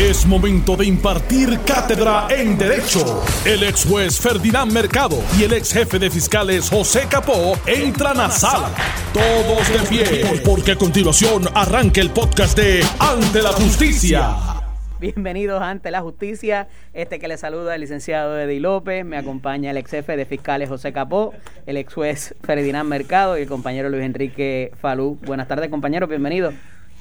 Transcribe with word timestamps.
Es 0.00 0.24
momento 0.24 0.76
de 0.76 0.86
impartir 0.86 1.60
cátedra 1.66 2.26
en 2.30 2.56
Derecho. 2.56 3.22
El 3.44 3.62
ex 3.64 3.84
juez 3.84 4.18
Ferdinand 4.18 4.72
Mercado 4.72 5.22
y 5.38 5.42
el 5.42 5.52
ex 5.52 5.74
jefe 5.74 5.98
de 5.98 6.08
fiscales 6.08 6.70
José 6.70 7.02
Capó 7.06 7.52
entran 7.66 8.18
a 8.18 8.30
sala. 8.30 8.70
Todos 9.12 9.68
de 9.68 9.78
pie, 9.90 10.40
porque 10.42 10.72
a 10.72 10.76
continuación 10.76 11.42
arranca 11.54 12.00
el 12.00 12.08
podcast 12.08 12.56
de 12.56 12.82
Ante 12.98 13.42
la 13.42 13.52
Justicia. 13.52 14.36
Bienvenidos 14.98 15.60
ante 15.60 15.90
la 15.90 16.00
justicia. 16.00 16.68
Este 16.94 17.18
que 17.18 17.28
le 17.28 17.36
saluda 17.36 17.74
el 17.74 17.82
licenciado 17.82 18.40
Eddie 18.40 18.60
López. 18.60 19.04
Me 19.04 19.18
acompaña 19.18 19.70
el 19.70 19.76
ex 19.76 19.90
jefe 19.90 20.16
de 20.16 20.24
fiscales 20.24 20.70
José 20.70 20.94
Capó, 20.94 21.34
el 21.66 21.76
ex 21.76 21.92
juez 21.92 22.34
Ferdinand 22.42 22.88
Mercado 22.88 23.36
y 23.36 23.42
el 23.42 23.48
compañero 23.48 23.90
Luis 23.90 24.04
Enrique 24.04 24.72
Falú. 24.80 25.18
Buenas 25.26 25.46
tardes, 25.46 25.68
compañeros. 25.68 26.08
Bienvenidos. 26.08 26.54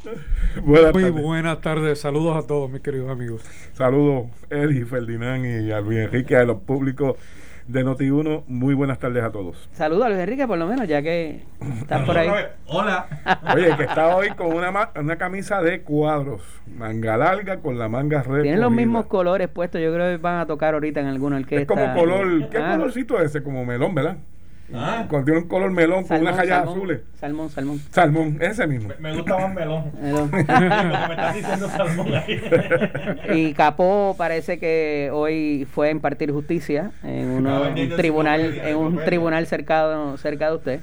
Buenas 0.63 0.93
Muy 0.93 1.09
buenas 1.09 1.61
tardes, 1.61 1.99
saludos 1.99 2.37
a 2.37 2.47
todos 2.47 2.69
mis 2.69 2.81
queridos 2.81 3.09
amigos. 3.09 3.43
Saludos 3.73 4.27
Eddie, 4.49 4.85
Ferdinand 4.85 5.45
y 5.45 5.71
a 5.71 5.81
Luis 5.81 5.99
Enrique, 5.99 6.35
a 6.35 6.45
los 6.45 6.61
públicos 6.61 7.17
de 7.67 7.85
Noti1. 7.85 8.43
Muy 8.47 8.73
buenas 8.73 8.99
tardes 8.99 9.23
a 9.23 9.31
todos. 9.31 9.69
Saludos 9.73 10.05
a 10.05 10.09
Luis 10.09 10.21
Enrique, 10.21 10.47
por 10.47 10.57
lo 10.57 10.67
menos, 10.67 10.87
ya 10.87 11.01
que 11.01 11.41
estás 11.81 12.05
por 12.05 12.17
ahí. 12.17 12.29
Hola. 12.67 13.07
Oye, 13.53 13.75
que 13.75 13.83
está 13.83 14.15
hoy 14.15 14.29
con 14.31 14.53
una, 14.53 14.89
una 14.95 15.17
camisa 15.17 15.61
de 15.61 15.81
cuadros, 15.81 16.41
manga 16.75 17.17
larga 17.17 17.59
con 17.59 17.77
la 17.77 17.89
manga 17.89 18.23
red. 18.23 18.43
Tienen 18.43 18.61
los 18.61 18.71
mismos 18.71 19.05
colores 19.07 19.49
puestos, 19.49 19.81
yo 19.81 19.93
creo 19.93 20.15
que 20.15 20.21
van 20.21 20.39
a 20.39 20.45
tocar 20.45 20.73
ahorita 20.73 20.99
en 21.01 21.07
alguna 21.07 21.37
orquesta. 21.37 21.61
Es 21.61 21.67
como 21.67 21.93
color, 21.93 22.49
¿qué 22.49 22.57
ah. 22.57 22.75
colorcito 22.77 23.19
es 23.19 23.25
ese? 23.31 23.43
Como 23.43 23.65
melón, 23.65 23.93
¿verdad? 23.93 24.17
Ah. 24.73 25.05
Cuando 25.09 25.25
tiene 25.25 25.39
un 25.41 25.47
color 25.47 25.71
melón 25.71 26.05
con 26.05 26.21
unas 26.21 26.37
rayas 26.37 26.67
azules. 26.67 27.01
Salmón, 27.15 27.49
salmón. 27.49 27.79
Salmón, 27.91 28.37
ese 28.39 28.67
mismo. 28.67 28.89
Me, 28.99 29.15
gusta 29.15 29.37
más 29.37 29.53
melón. 29.53 29.91
melón. 30.01 30.31
me 30.31 30.39
estás 30.41 31.35
diciendo 31.35 31.69
salmón 31.69 32.13
ahí. 32.13 32.41
y 33.33 33.53
Capó 33.53 34.15
parece 34.17 34.59
que 34.59 35.09
hoy 35.13 35.67
fue 35.71 35.87
a 35.87 35.91
impartir 35.91 36.31
justicia 36.31 36.91
en 37.03 37.29
un 37.29 37.95
tribunal, 37.95 38.57
en 38.57 38.75
un 38.75 38.97
tribunal 39.03 39.47
cercado, 39.47 40.17
cerca 40.17 40.49
de 40.49 40.55
usted. 40.55 40.79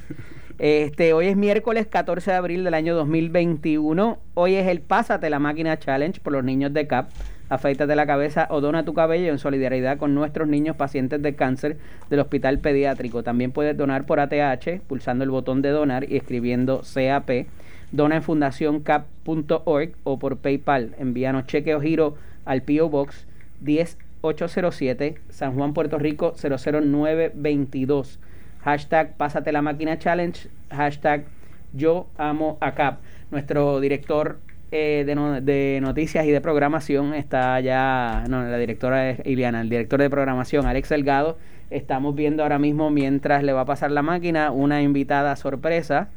Este, 0.59 1.13
hoy 1.13 1.29
es 1.29 1.37
miércoles 1.37 1.87
14 1.87 2.31
de 2.31 2.37
abril 2.37 2.65
del 2.65 2.75
año 2.75 2.95
2021. 2.95 4.19
Hoy 4.35 4.55
es 4.55 4.67
el 4.67 4.81
Pásate 4.81 5.29
la 5.29 5.39
Máquina 5.39 5.79
Challenge 5.79 6.19
por 6.21 6.33
los 6.33 6.45
niños 6.45 6.73
de 6.73 6.87
CAP 6.87 7.11
afeítate 7.49 7.95
la 7.97 8.07
cabeza 8.07 8.47
o 8.51 8.61
dona 8.61 8.85
tu 8.85 8.95
cabello 8.95 9.31
en 9.31 9.39
solidaridad 9.39 9.99
con 9.99 10.15
nuestros 10.15 10.49
niños 10.49 10.77
pacientes 10.77 11.23
de 11.23 11.35
cáncer 11.35 11.77
del 12.11 12.21
hospital 12.21 12.59
pediátrico. 12.59 13.23
También 13.23 13.53
puedes 13.53 13.77
donar 13.77 14.07
por 14.07 14.21
ATH 14.21 14.81
pulsando 14.87 15.25
el 15.25 15.31
botón 15.31 15.63
de 15.63 15.71
donar 15.71 16.11
y 16.11 16.17
escribiendo 16.17 16.83
CAP. 16.83 17.47
Dona 17.93 18.17
en 18.17 18.23
fundacioncap.org 18.23 19.93
o 20.03 20.19
por 20.19 20.39
PayPal. 20.39 20.95
Envíanos 20.99 21.47
cheque 21.47 21.75
o 21.75 21.81
giro 21.81 22.17
al 22.45 22.63
PO 22.63 22.89
Box 22.89 23.27
10807 23.61 25.21
San 25.29 25.55
Juan, 25.55 25.73
Puerto 25.73 25.99
Rico 25.99 26.35
00922. 26.35 28.19
Hashtag 28.63 29.17
Pásate 29.17 29.53
la 29.53 29.63
máquina 29.63 29.99
challenge. 29.99 30.49
Hashtag 30.71 31.25
Yo 31.73 32.09
amo 32.19 32.59
a 32.61 32.75
CAP. 32.75 32.99
Nuestro 33.31 33.81
director 33.81 34.39
eh, 34.73 35.05
de, 35.07 35.79
noticias 35.81 36.27
y 36.27 36.31
de 36.31 36.41
programación 36.41 37.15
está 37.15 37.61
ya, 37.61 38.25
no, 38.29 38.43
la 38.43 38.59
directora 38.59 39.11
es 39.11 39.21
Iliana, 39.25 39.61
el 39.61 39.69
director 39.69 40.01
de 40.01 40.11
programación, 40.11 40.67
Alex 40.67 40.89
Delgado. 40.89 41.39
Estamos 41.71 42.15
viendo 42.15 42.43
ahora 42.43 42.59
mismo, 42.59 42.91
mientras 42.91 43.43
le 43.43 43.53
va 43.53 43.63
a 43.63 43.65
pasar 43.65 43.91
la 43.91 44.03
máquina, 44.03 44.51
una 44.51 44.83
invitada 44.83 45.37
sorpresa, 45.37 46.09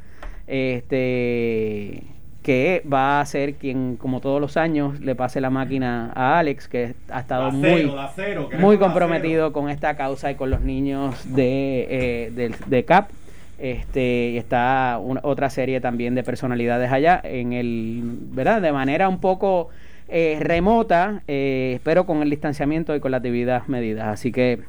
este 0.48 2.04
que 2.44 2.82
va 2.92 3.20
a 3.20 3.26
ser 3.26 3.56
quien, 3.56 3.98
como 3.98 4.22
todos 4.22 4.40
los 4.40 4.56
años, 4.58 5.00
le 5.02 5.14
pase 5.14 5.42
la 5.42 5.50
máquina 5.50 6.12
a 6.16 6.40
Alex, 6.40 6.68
que 6.68 6.96
ha 7.10 7.20
estado 7.20 7.52
muy, 7.52 7.92
muy 8.58 8.78
comprometido 8.78 9.52
con 9.52 9.70
esta 9.70 9.98
causa 9.98 10.32
y 10.32 10.36
con 10.36 10.50
los 10.50 10.62
niños 10.62 11.16
de, 11.36 11.88
eh, 11.90 12.32
de, 12.32 12.56
de 12.66 12.86
CAP 12.86 13.10
este 13.60 14.38
está 14.38 15.00
otra 15.24 15.50
serie 15.50 15.82
también 15.82 16.16
de 16.16 16.24
personalidades 16.24 16.92
allá 16.92 17.20
en 17.24 17.54
el 17.54 18.02
verdad 18.04 18.62
de 18.62 18.72
manera 18.72 19.10
un 19.10 19.20
poco 19.20 19.70
eh, 20.08 20.38
remota 20.40 21.22
eh, 21.28 21.80
pero 21.84 22.06
con 22.06 22.22
el 22.22 22.30
distanciamiento 22.30 22.96
y 22.96 23.00
con 23.00 23.12
las 23.12 23.22
debidas 23.22 23.70
medidas. 23.70 24.08
Así 24.08 24.32
que 24.32 24.62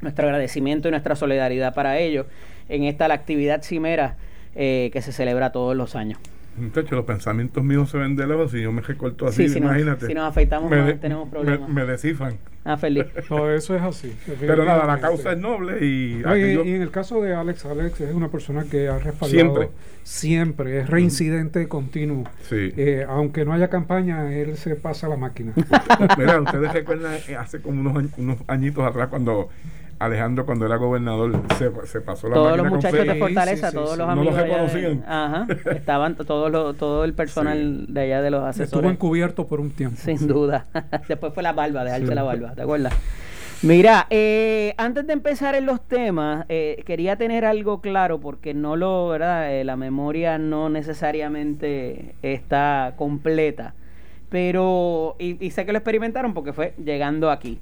nuestro 0.00 0.26
agradecimiento 0.26 0.88
y 0.88 0.90
nuestra 0.90 1.16
solidaridad 1.16 1.74
para 1.74 1.98
ellos 1.98 2.26
en 2.68 2.84
esta 2.84 3.08
la 3.08 3.14
actividad 3.14 3.62
cimera 3.62 4.16
eh, 4.54 4.90
que 4.92 5.02
se 5.02 5.12
celebra 5.12 5.52
todos 5.52 5.76
los 5.76 5.96
años 5.96 6.18
Muchachos, 6.56 6.92
los 6.92 7.04
pensamientos 7.04 7.62
míos 7.62 7.90
se 7.90 7.98
ven 7.98 8.16
de 8.16 8.26
lejos. 8.26 8.50
Si 8.50 8.60
yo 8.60 8.72
me 8.72 8.82
recorto 8.82 9.26
así, 9.26 9.44
imagínate. 9.44 10.06
si 10.06 10.14
nos 10.14 10.28
afeitamos, 10.28 10.70
tenemos 11.00 11.28
problemas. 11.28 11.68
Me, 11.68 11.84
descifran. 11.84 12.38
Ah, 12.64 12.76
feliz. 12.76 13.06
No, 13.30 13.48
eso 13.48 13.74
es 13.76 13.82
así. 13.82 14.14
Pero 14.40 14.64
nada, 14.64 14.84
la 14.86 15.00
causa 15.00 15.32
es 15.32 15.38
noble 15.38 15.84
y, 15.84 16.20
y, 16.20 16.74
en 16.74 16.82
el 16.82 16.90
caso 16.90 17.22
de 17.22 17.34
Alex, 17.34 17.64
Alex 17.64 18.00
es 18.00 18.14
una 18.14 18.28
persona 18.28 18.64
que 18.64 18.88
ha 18.88 18.98
respaldado 18.98 19.28
siempre, 19.28 19.68
siempre 20.02 20.80
es 20.80 20.90
reincidente 20.90 21.68
continuo. 21.68 22.24
Sí. 22.42 22.72
Eh, 22.76 23.06
aunque 23.08 23.44
no 23.44 23.52
haya 23.52 23.68
campaña, 23.68 24.34
él 24.34 24.56
se 24.56 24.74
pasa 24.76 25.08
la 25.08 25.16
máquina. 25.16 25.52
Mira, 26.18 26.40
ustedes 26.40 26.72
recuerdan 26.72 27.18
eh, 27.28 27.36
hace 27.36 27.60
como 27.62 27.80
unos, 27.80 28.10
unos 28.18 28.38
añitos 28.48 28.84
atrás 28.84 29.08
cuando 29.08 29.48
Alejandro 30.00 30.46
cuando 30.46 30.64
era 30.64 30.76
gobernador 30.76 31.42
se, 31.58 31.70
se 31.86 32.00
pasó 32.00 32.28
la 32.28 32.34
todos 32.34 32.56
los 32.56 32.68
muchachos 32.68 33.06
de 33.06 33.14
Fortaleza 33.16 33.70
todos 33.70 33.98
los 33.98 34.08
amigos 34.08 34.34
no 34.34 34.42
reconocían. 34.42 35.04
Ajá. 35.06 35.46
Estaban 35.72 36.16
todos 36.16 36.76
todo 36.78 37.04
el 37.04 37.12
personal 37.12 37.84
de 37.86 38.00
allá 38.00 38.22
de 38.22 38.30
los 38.30 38.42
asesores. 38.42 38.72
estuvo 38.72 38.90
encubierto 38.90 39.46
por 39.46 39.60
un 39.60 39.70
tiempo 39.70 39.98
sin 40.02 40.26
duda. 40.26 40.66
Después 41.08 41.34
fue 41.34 41.42
la 41.42 41.52
barba 41.52 41.84
dejarse 41.84 42.14
la 42.14 42.22
barba 42.22 42.54
¿te 42.54 42.62
acuerdas? 42.62 42.94
Mira, 43.62 44.06
eh, 44.08 44.72
antes 44.78 45.06
de 45.06 45.12
empezar 45.12 45.54
en 45.54 45.66
los 45.66 45.86
temas, 45.86 46.46
eh, 46.48 46.82
quería 46.86 47.16
tener 47.16 47.44
algo 47.44 47.82
claro 47.82 48.18
porque 48.18 48.54
no 48.54 48.74
lo, 48.74 49.08
¿verdad? 49.08 49.52
Eh, 49.54 49.64
la 49.64 49.76
memoria 49.76 50.38
no 50.38 50.70
necesariamente 50.70 52.14
está 52.22 52.94
completa, 52.96 53.74
pero, 54.30 55.14
y, 55.18 55.44
y 55.44 55.50
sé 55.50 55.66
que 55.66 55.72
lo 55.72 55.78
experimentaron 55.78 56.32
porque 56.32 56.54
fue 56.54 56.72
llegando 56.82 57.30
aquí. 57.30 57.60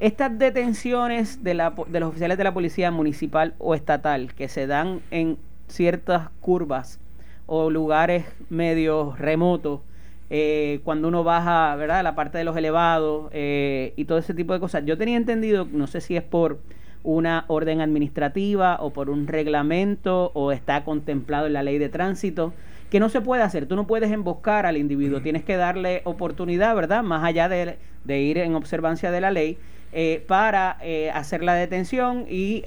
Estas 0.00 0.38
detenciones 0.38 1.44
de, 1.44 1.52
la, 1.52 1.74
de 1.86 2.00
los 2.00 2.08
oficiales 2.08 2.38
de 2.38 2.44
la 2.44 2.54
policía 2.54 2.90
municipal 2.90 3.52
o 3.58 3.74
estatal 3.74 4.32
que 4.32 4.48
se 4.48 4.66
dan 4.66 5.02
en 5.10 5.36
ciertas 5.68 6.30
curvas 6.40 6.98
o 7.44 7.68
lugares 7.68 8.24
medio 8.48 9.14
remotos, 9.18 9.82
eh, 10.30 10.80
cuando 10.84 11.08
uno 11.08 11.22
baja, 11.22 11.76
¿verdad? 11.76 12.02
La 12.02 12.14
parte 12.14 12.38
de 12.38 12.44
los 12.44 12.56
elevados 12.56 13.28
eh, 13.32 13.92
y 13.94 14.06
todo 14.06 14.16
ese 14.16 14.32
tipo 14.32 14.54
de 14.54 14.60
cosas. 14.60 14.86
Yo 14.86 14.96
tenía 14.96 15.18
entendido, 15.18 15.68
no 15.70 15.86
sé 15.86 16.00
si 16.00 16.16
es 16.16 16.22
por 16.22 16.60
una 17.02 17.44
orden 17.48 17.82
administrativa 17.82 18.78
o 18.80 18.94
por 18.94 19.10
un 19.10 19.26
reglamento 19.26 20.30
o 20.32 20.50
está 20.50 20.82
contemplado 20.82 21.46
en 21.46 21.52
la 21.52 21.62
ley 21.62 21.76
de 21.76 21.90
tránsito, 21.90 22.54
que 22.88 23.00
no 23.00 23.10
se 23.10 23.20
puede 23.20 23.42
hacer. 23.42 23.66
Tú 23.66 23.76
no 23.76 23.86
puedes 23.86 24.10
emboscar 24.10 24.64
al 24.64 24.78
individuo, 24.78 25.20
tienes 25.20 25.44
que 25.44 25.56
darle 25.56 26.00
oportunidad, 26.04 26.74
¿verdad? 26.74 27.02
Más 27.02 27.22
allá 27.22 27.50
de, 27.50 27.76
de 28.04 28.20
ir 28.22 28.38
en 28.38 28.54
observancia 28.54 29.10
de 29.10 29.20
la 29.20 29.30
ley 29.30 29.58
eh, 29.92 30.24
para 30.28 30.76
eh, 30.82 31.10
hacer 31.10 31.42
la 31.42 31.54
detención 31.54 32.26
y, 32.28 32.62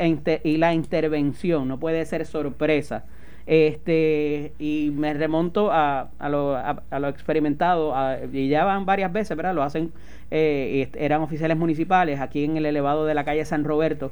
la 0.58 0.74
intervención, 0.74 1.68
no 1.68 1.80
puede 1.80 2.06
ser 2.06 2.26
sorpresa. 2.26 3.06
Este, 3.46 4.54
y 4.60 4.92
me 4.96 5.14
remonto 5.14 5.72
a, 5.72 6.10
a, 6.20 6.30
lo, 6.30 6.56
a, 6.56 7.00
lo 7.00 7.08
experimentado, 7.08 7.94
y 8.32 8.50
ya 8.50 8.66
van 8.66 8.86
varias 8.86 9.12
veces, 9.12 9.36
¿verdad? 9.36 9.54
Lo 9.54 9.64
hacen, 9.64 9.92
eh, 10.32 10.90
eran 10.98 11.22
oficiales 11.22 11.58
municipales 11.58 12.20
aquí 12.20 12.44
en 12.44 12.58
el 12.58 12.66
elevado 12.66 13.06
de 13.06 13.14
la 13.14 13.24
calle 13.24 13.44
San 13.46 13.64
Roberto, 13.64 14.12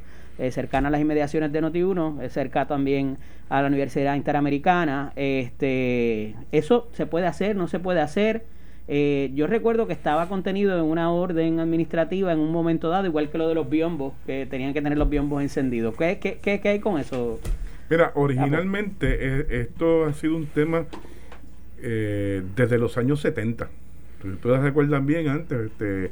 cercana 0.50 0.88
a 0.88 0.92
las 0.92 1.02
inmediaciones 1.02 1.52
de 1.52 1.62
Noti1, 1.62 2.28
cerca 2.30 2.66
también 2.66 3.18
a 3.50 3.62
la 3.62 3.68
Universidad 3.68 4.16
Interamericana. 4.16 5.14
Este, 5.16 6.36
eso 6.52 6.88
se 6.94 7.06
puede 7.06 7.28
hacer, 7.28 7.56
no 7.56 7.68
se 7.68 7.80
puede 7.80 8.02
hacer. 8.02 8.46
Eh, 8.94 9.32
yo 9.36 9.48
recuerdo 9.48 9.88
que 9.88 9.94
estaba 9.94 10.28
contenido 10.28 10.78
en 10.78 10.84
una 10.84 11.14
orden 11.14 11.62
administrativa 11.62 12.34
en 12.34 12.40
un 12.40 12.52
momento 12.52 12.90
dado, 12.90 13.06
igual 13.06 13.30
que 13.30 13.38
lo 13.38 13.48
de 13.48 13.56
los 13.56 13.70
biombos, 13.70 14.12
que 14.26 14.46
tenían 14.46 14.74
que 14.74 14.82
tener 14.82 14.98
los 14.98 15.10
biombos 15.10 15.42
encendidos. 15.42 15.96
¿Qué, 15.96 16.20
qué, 16.20 16.60
qué, 16.60 16.68
hay 16.68 16.80
con 16.82 17.00
eso? 17.00 17.40
Mira, 17.90 18.12
originalmente 18.16 19.08
eh, 19.18 19.62
esto 19.62 20.04
ha 20.04 20.14
sido 20.14 20.36
un 20.36 20.46
tema 20.48 20.88
eh, 21.82 22.44
desde 22.54 22.78
los 22.78 22.98
años 22.98 23.22
70. 23.22 23.70
Ustedes 24.26 24.60
recuerdan 24.60 25.06
bien 25.06 25.30
antes, 25.30 25.72
este, 25.72 26.12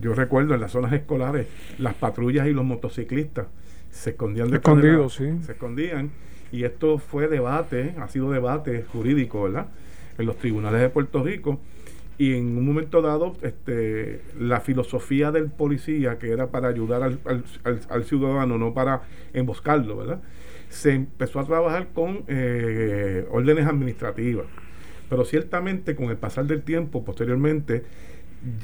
yo 0.00 0.14
recuerdo 0.14 0.54
en 0.54 0.60
las 0.60 0.70
zonas 0.70 0.92
escolares, 0.92 1.48
las 1.78 1.94
patrullas 1.94 2.46
y 2.46 2.52
los 2.52 2.64
motociclistas 2.64 3.48
se 3.90 4.10
escondían 4.10 4.48
de 4.48 4.58
Escondidos, 4.58 5.14
sí. 5.14 5.24
Se 5.42 5.52
escondían. 5.52 6.12
Y 6.52 6.62
esto 6.62 6.98
fue 6.98 7.26
debate, 7.26 7.96
ha 7.98 8.06
sido 8.06 8.30
debate 8.30 8.84
jurídico, 8.92 9.42
¿verdad? 9.42 9.66
En 10.18 10.26
los 10.26 10.36
tribunales 10.36 10.80
de 10.80 10.88
Puerto 10.88 11.22
Rico 11.22 11.60
y 12.16 12.34
en 12.34 12.56
un 12.56 12.64
momento 12.64 13.02
dado 13.02 13.34
este, 13.42 14.20
la 14.38 14.60
filosofía 14.60 15.32
del 15.32 15.50
policía, 15.50 16.18
que 16.18 16.30
era 16.30 16.48
para 16.48 16.68
ayudar 16.68 17.02
al, 17.02 17.18
al, 17.88 18.04
ciudadano, 18.04 18.56
no 18.56 18.72
para 18.72 19.02
emboscarlo, 19.32 19.96
¿verdad? 19.96 20.22
Se 20.68 20.92
empezó 20.92 21.40
a 21.40 21.44
trabajar 21.44 21.88
con 21.92 22.24
eh, 22.28 23.26
órdenes 23.30 23.66
administrativas. 23.66 24.46
Pero 25.10 25.24
ciertamente 25.24 25.96
con 25.96 26.06
el 26.10 26.16
pasar 26.16 26.46
del 26.46 26.62
tiempo, 26.62 27.04
posteriormente, 27.04 27.84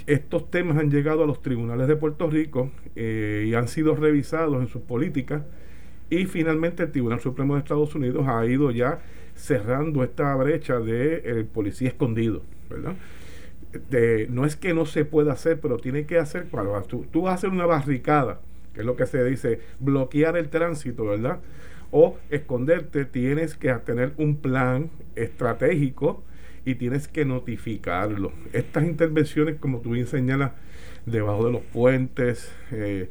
estos 0.06 0.50
temas 0.50 0.79
han 0.79 0.91
llegado 0.91 1.25
a 1.25 1.26
los 1.26 1.43
tribunales 1.43 1.88
de 1.88 1.96
Puerto 1.96 2.31
Rico 2.31 2.70
eh, 2.94 3.46
y 3.49 3.55
han 3.55 3.69
sido 3.69 3.96
revisados 3.96 4.61
en 4.61 4.69
sus 4.69 4.82
políticas 4.82 5.43
y 6.11 6.27
finalmente 6.27 6.83
el 6.83 6.93
Tribunal 6.93 7.21
Supremo 7.21 7.55
de 7.55 7.61
Estados 7.61 7.95
Unidos 7.95 8.27
ha 8.29 8.45
ido 8.45 8.71
ya 8.71 9.01
cerrando 9.37 10.05
esta 10.05 10.35
brecha 10.35 10.81
de 10.81 11.47
policía 11.53 11.89
escondido, 11.89 12.43
¿verdad? 12.69 12.95
no 14.29 14.45
es 14.45 14.57
que 14.57 14.75
no 14.75 14.85
se 14.87 15.05
pueda 15.05 15.33
hacer, 15.33 15.61
pero 15.61 15.77
tiene 15.77 16.05
que 16.05 16.19
hacer, 16.19 16.47
cuando 16.51 16.81
tú, 16.83 17.07
tú 17.11 17.23
vas 17.23 17.33
a 17.33 17.35
hacer 17.37 17.51
una 17.51 17.67
barricada, 17.67 18.41
que 18.75 18.81
es 18.81 18.87
lo 18.87 18.97
que 18.97 19.07
se 19.07 19.23
dice, 19.25 19.61
bloquear 19.79 20.37
el 20.37 20.49
tránsito, 20.49 21.05
¿verdad? 21.05 21.39
O 21.93 22.19
esconderte, 22.31 23.05
tienes 23.05 23.55
que 23.55 23.73
tener 23.75 24.13
un 24.17 24.37
plan 24.37 24.91
estratégico 25.15 26.23
y 26.65 26.75
tienes 26.77 27.09
que 27.09 27.25
notificarlo. 27.25 28.33
Estas 28.53 28.85
intervenciones, 28.85 29.56
como 29.59 29.81
tú 29.81 29.91
bien 29.91 30.06
señalas, 30.06 30.53
debajo 31.06 31.47
de 31.47 31.53
los 31.53 31.63
puentes, 31.63 32.53
eh, 32.73 33.09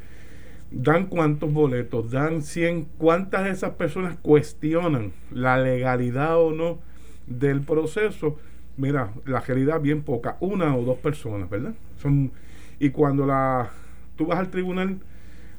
dan 0.72 1.08
cuántos 1.08 1.52
boletos, 1.52 2.12
dan 2.12 2.42
100, 2.42 2.86
cuántas 2.98 3.46
de 3.46 3.52
esas 3.52 3.72
personas 3.72 4.18
cuestionan 4.22 5.14
la 5.32 5.58
legalidad 5.58 6.40
o 6.40 6.52
no 6.52 6.80
del 7.28 7.62
proceso. 7.62 8.38
Mira, 8.78 9.12
la 9.26 9.42
realidad 9.42 9.82
bien 9.82 10.04
poca, 10.04 10.38
una 10.40 10.76
o 10.76 10.84
dos 10.84 10.98
personas, 10.98 11.50
¿verdad? 11.50 11.74
Son, 12.02 12.32
y 12.80 12.92
cuando 12.92 13.26
la, 13.26 13.72
tú 14.16 14.28
vas 14.28 14.40
al 14.40 14.52
tribunal 14.52 15.00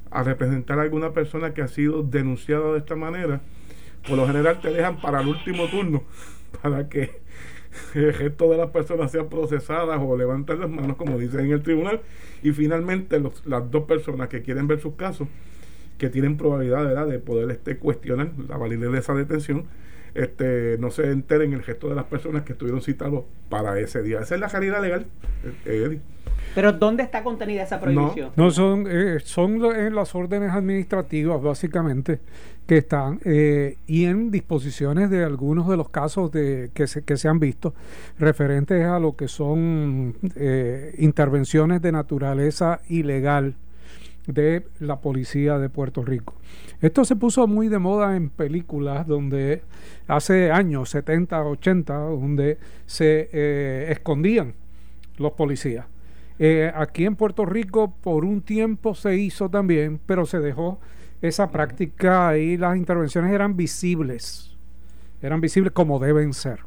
a 0.09 0.23
representar 0.23 0.79
a 0.79 0.83
alguna 0.83 1.11
persona 1.11 1.53
que 1.53 1.61
ha 1.61 1.67
sido 1.67 2.03
denunciada 2.03 2.71
de 2.73 2.79
esta 2.79 2.95
manera, 2.95 3.41
por 4.07 4.17
lo 4.17 4.25
general 4.27 4.59
te 4.59 4.71
dejan 4.71 4.99
para 4.99 5.21
el 5.21 5.27
último 5.27 5.67
turno, 5.67 6.03
para 6.61 6.89
que 6.89 7.21
el 7.95 8.13
resto 8.13 8.49
de 8.51 8.57
las 8.57 8.69
personas 8.69 9.11
sean 9.11 9.29
procesadas 9.29 9.99
o 10.01 10.17
levanten 10.17 10.59
las 10.59 10.69
manos, 10.69 10.97
como 10.97 11.17
dicen 11.17 11.41
en 11.41 11.51
el 11.51 11.61
tribunal, 11.61 12.01
y 12.43 12.51
finalmente 12.51 13.21
las 13.45 13.71
dos 13.71 13.83
personas 13.83 14.29
que 14.29 14.41
quieren 14.41 14.67
ver 14.67 14.79
sus 14.79 14.95
casos, 14.95 15.27
que 15.97 16.09
tienen 16.09 16.37
probabilidad 16.37 17.05
de 17.07 17.19
poder 17.19 17.51
este, 17.51 17.77
cuestionar 17.77 18.31
la 18.47 18.57
validez 18.57 18.91
de 18.91 18.99
esa 18.99 19.13
detención, 19.13 19.65
este, 20.13 20.77
no 20.79 20.91
se 20.91 21.09
enteren 21.11 21.53
el 21.53 21.63
resto 21.63 21.87
de 21.87 21.95
las 21.95 22.05
personas 22.05 22.43
que 22.43 22.53
estuvieron 22.53 22.81
citados 22.81 23.23
para 23.49 23.79
ese 23.79 24.01
día. 24.01 24.19
Esa 24.19 24.35
es 24.35 24.41
la 24.41 24.49
calidad 24.49 24.81
legal, 24.81 25.05
eh, 25.65 25.83
Eddie. 25.85 26.01
Pero 26.53 26.73
¿dónde 26.73 27.03
está 27.03 27.23
contenida 27.23 27.63
esa 27.63 27.79
prohibición? 27.79 28.31
No, 28.35 28.51
son, 28.51 28.87
eh, 28.89 29.19
son 29.23 29.63
en 29.73 29.95
las 29.95 30.13
órdenes 30.15 30.51
administrativas, 30.51 31.41
básicamente, 31.41 32.19
que 32.71 32.77
están 32.77 33.19
eh, 33.25 33.75
y 33.85 34.05
en 34.05 34.31
disposiciones 34.31 35.09
de 35.09 35.25
algunos 35.25 35.67
de 35.67 35.75
los 35.75 35.89
casos 35.89 36.31
de, 36.31 36.71
que, 36.73 36.87
se, 36.87 37.03
que 37.03 37.17
se 37.17 37.27
han 37.27 37.37
visto 37.37 37.73
referentes 38.17 38.85
a 38.85 38.97
lo 38.97 39.17
que 39.17 39.27
son 39.27 40.15
eh, 40.37 40.95
intervenciones 40.99 41.81
de 41.81 41.91
naturaleza 41.91 42.79
ilegal 42.87 43.55
de 44.25 44.65
la 44.79 45.01
policía 45.01 45.57
de 45.57 45.67
Puerto 45.67 46.01
Rico. 46.01 46.35
Esto 46.79 47.03
se 47.03 47.17
puso 47.17 47.45
muy 47.45 47.67
de 47.67 47.77
moda 47.77 48.15
en 48.15 48.29
películas 48.29 49.05
donde 49.05 49.63
hace 50.07 50.49
años, 50.49 50.91
70, 50.91 51.43
80, 51.43 51.93
donde 51.93 52.57
se 52.85 53.91
escondían 53.91 54.53
los 55.17 55.33
policías 55.33 55.87
eh, 56.43 56.71
aquí 56.73 57.05
en 57.05 57.15
Puerto 57.15 57.45
Rico 57.45 57.93
por 58.01 58.25
un 58.25 58.41
tiempo 58.41 58.95
se 58.95 59.15
hizo 59.15 59.49
también, 59.49 59.99
pero 60.07 60.25
se 60.25 60.39
dejó 60.39 60.79
esa 61.21 61.51
práctica 61.51 62.37
y 62.37 62.57
las 62.57 62.77
intervenciones 62.77 63.31
eran 63.31 63.55
visibles, 63.55 64.57
eran 65.21 65.41
visibles 65.41 65.71
como 65.73 65.99
deben 65.99 66.33
ser. 66.33 66.59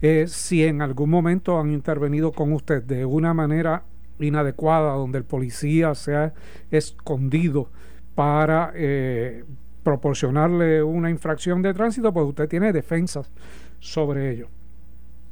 Eh, 0.00 0.26
si 0.28 0.64
en 0.64 0.82
algún 0.82 1.10
momento 1.10 1.60
han 1.60 1.72
intervenido 1.72 2.32
con 2.32 2.52
usted 2.52 2.82
de 2.82 3.04
una 3.04 3.34
manera 3.34 3.84
inadecuada, 4.18 4.94
donde 4.94 5.18
el 5.18 5.24
policía 5.24 5.94
se 5.94 6.16
ha 6.16 6.34
escondido 6.70 7.70
para 8.14 8.72
eh, 8.74 9.44
proporcionarle 9.82 10.82
una 10.82 11.10
infracción 11.10 11.62
de 11.62 11.74
tránsito, 11.74 12.12
pues 12.12 12.26
usted 12.26 12.48
tiene 12.48 12.72
defensas 12.72 13.30
sobre 13.78 14.30
ello. 14.30 14.48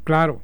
Claro, 0.04 0.40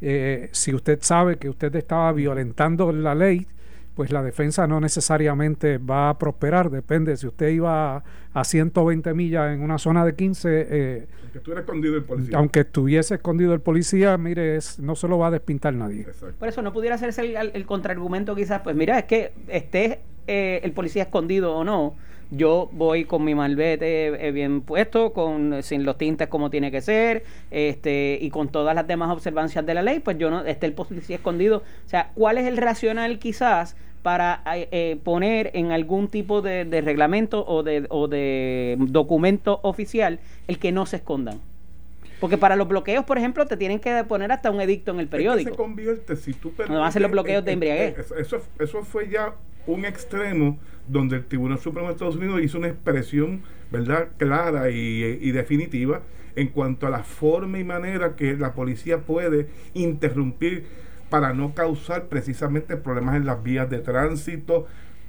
eh, 0.00 0.48
si 0.52 0.74
usted 0.74 0.98
sabe 1.02 1.36
que 1.36 1.48
usted 1.48 1.74
estaba 1.76 2.12
violentando 2.12 2.92
la 2.92 3.14
ley, 3.14 3.46
pues 3.94 4.10
la 4.10 4.22
defensa 4.22 4.66
no 4.66 4.80
necesariamente 4.80 5.78
va 5.78 6.10
a 6.10 6.18
prosperar, 6.18 6.70
depende, 6.70 7.16
si 7.16 7.26
usted 7.26 7.48
iba 7.50 8.02
a, 8.32 8.44
120 8.44 9.14
millas 9.14 9.54
en 9.54 9.62
una 9.62 9.78
zona 9.78 10.04
de 10.04 10.14
15... 10.14 10.66
Eh, 10.68 11.06
aunque 11.22 11.38
estuviera 11.38 11.60
escondido 11.60 11.96
el 11.96 12.04
policía. 12.04 12.38
Aunque 12.38 12.60
estuviese 12.60 13.14
escondido 13.14 13.54
el 13.54 13.60
policía, 13.60 14.16
mire, 14.18 14.58
no 14.78 14.96
se 14.96 15.08
lo 15.08 15.18
va 15.18 15.28
a 15.28 15.30
despintar 15.30 15.74
nadie. 15.74 16.06
Por 16.38 16.48
eso 16.48 16.62
no 16.62 16.72
pudiera 16.72 16.96
hacerse 16.96 17.34
el, 17.36 17.66
contraargumento 17.66 18.34
quizás, 18.34 18.62
pues 18.62 18.74
mira, 18.74 18.98
es 18.98 19.04
que 19.04 19.32
esté 19.48 20.00
eh, 20.26 20.60
el 20.64 20.72
policía 20.72 21.04
escondido 21.04 21.54
o 21.54 21.64
no, 21.64 21.94
yo 22.30 22.68
voy 22.72 23.04
con 23.04 23.24
mi 23.24 23.34
malvete 23.34 24.26
eh, 24.26 24.32
bien 24.32 24.62
puesto, 24.62 25.12
con 25.12 25.62
sin 25.62 25.84
los 25.84 25.98
tintes 25.98 26.28
como 26.28 26.50
tiene 26.50 26.70
que 26.70 26.80
ser, 26.80 27.24
este 27.50 28.18
y 28.20 28.30
con 28.30 28.48
todas 28.48 28.74
las 28.74 28.86
demás 28.86 29.10
observancias 29.10 29.64
de 29.64 29.74
la 29.74 29.82
ley, 29.82 30.00
pues 30.00 30.18
yo 30.18 30.30
no 30.30 30.44
esté 30.44 30.66
el 30.66 30.72
policía 30.72 31.16
escondido. 31.16 31.58
O 31.58 31.88
sea, 31.88 32.10
¿cuál 32.14 32.38
es 32.38 32.46
el 32.46 32.56
racional 32.56 33.18
quizás 33.18 33.76
para 34.04 34.42
eh, 34.54 34.68
eh, 34.70 35.00
poner 35.02 35.50
en 35.54 35.72
algún 35.72 36.08
tipo 36.08 36.42
de, 36.42 36.64
reglamento 36.84 37.44
o 37.44 37.64
de, 37.64 37.86
o 37.88 38.06
de 38.06 38.76
documento 38.78 39.60
oficial 39.62 40.20
el 40.46 40.58
que 40.58 40.70
no 40.70 40.84
se 40.86 40.96
escondan? 40.96 41.40
Porque 42.20 42.38
para 42.38 42.54
los 42.54 42.68
bloqueos, 42.68 43.04
por 43.04 43.18
ejemplo, 43.18 43.46
te 43.46 43.56
tienen 43.56 43.80
que 43.80 44.04
poner 44.04 44.30
hasta 44.30 44.50
un 44.50 44.60
edicto 44.60 44.92
en 44.92 45.00
el 45.00 45.08
periódico. 45.08 45.50
se 45.50 45.56
convierte 45.56 46.16
si 46.16 46.34
tú 46.34 46.52
No 46.68 46.74
van 46.74 46.84
a 46.84 46.92
ser 46.92 47.02
los 47.02 47.10
bloqueos 47.10 47.44
de 47.44 47.52
embriaguez. 47.52 48.12
Eso, 48.18 48.42
eso 48.58 48.84
fue 48.84 49.08
ya 49.08 49.34
un 49.66 49.86
extremo 49.86 50.58
donde 50.86 51.16
el 51.16 51.24
Tribunal 51.24 51.58
Supremo 51.58 51.88
de 51.88 51.94
Estados 51.94 52.16
Unidos 52.16 52.42
hizo 52.42 52.58
una 52.58 52.68
expresión 52.68 53.42
verdad 53.70 54.08
clara 54.18 54.70
y, 54.70 55.30
definitiva 55.32 56.02
en 56.36 56.48
cuanto 56.48 56.86
a 56.86 56.90
la 56.90 57.04
forma 57.04 57.58
y 57.58 57.64
manera 57.64 58.16
que 58.16 58.36
la 58.36 58.52
policía 58.52 58.98
puede 58.98 59.48
interrumpir 59.72 60.64
para 61.10 61.32
no 61.32 61.54
causar 61.54 62.06
precisamente 62.06 62.76
problemas 62.76 63.16
en 63.16 63.26
las 63.26 63.42
vías 63.42 63.68
de 63.70 63.78
tránsito, 63.78 64.66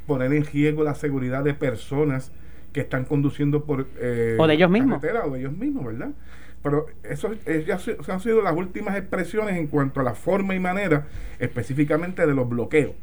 poner 0.07 0.33
en 0.33 0.45
riesgo 0.45 0.83
la 0.83 0.95
seguridad 0.95 1.43
de 1.43 1.53
personas 1.53 2.31
que 2.73 2.81
están 2.81 3.05
conduciendo 3.05 3.63
por 3.63 3.87
eh, 3.97 4.35
o 4.37 4.47
de 4.47 4.53
ellos 4.53 4.69
mismos 4.69 5.01
o 5.03 5.29
de 5.31 5.39
ellos 5.39 5.53
mismos, 5.53 5.85
¿verdad? 5.85 6.09
Pero 6.61 6.87
eso 7.03 7.31
ya 7.67 7.79
han 8.07 8.19
sido 8.19 8.41
las 8.41 8.55
últimas 8.55 8.97
expresiones 8.97 9.55
en 9.55 9.67
cuanto 9.67 9.99
a 9.99 10.03
la 10.03 10.15
forma 10.15 10.55
y 10.55 10.59
manera 10.59 11.05
específicamente 11.39 12.25
de 12.25 12.33
los 12.33 12.49
bloqueos 12.49 12.93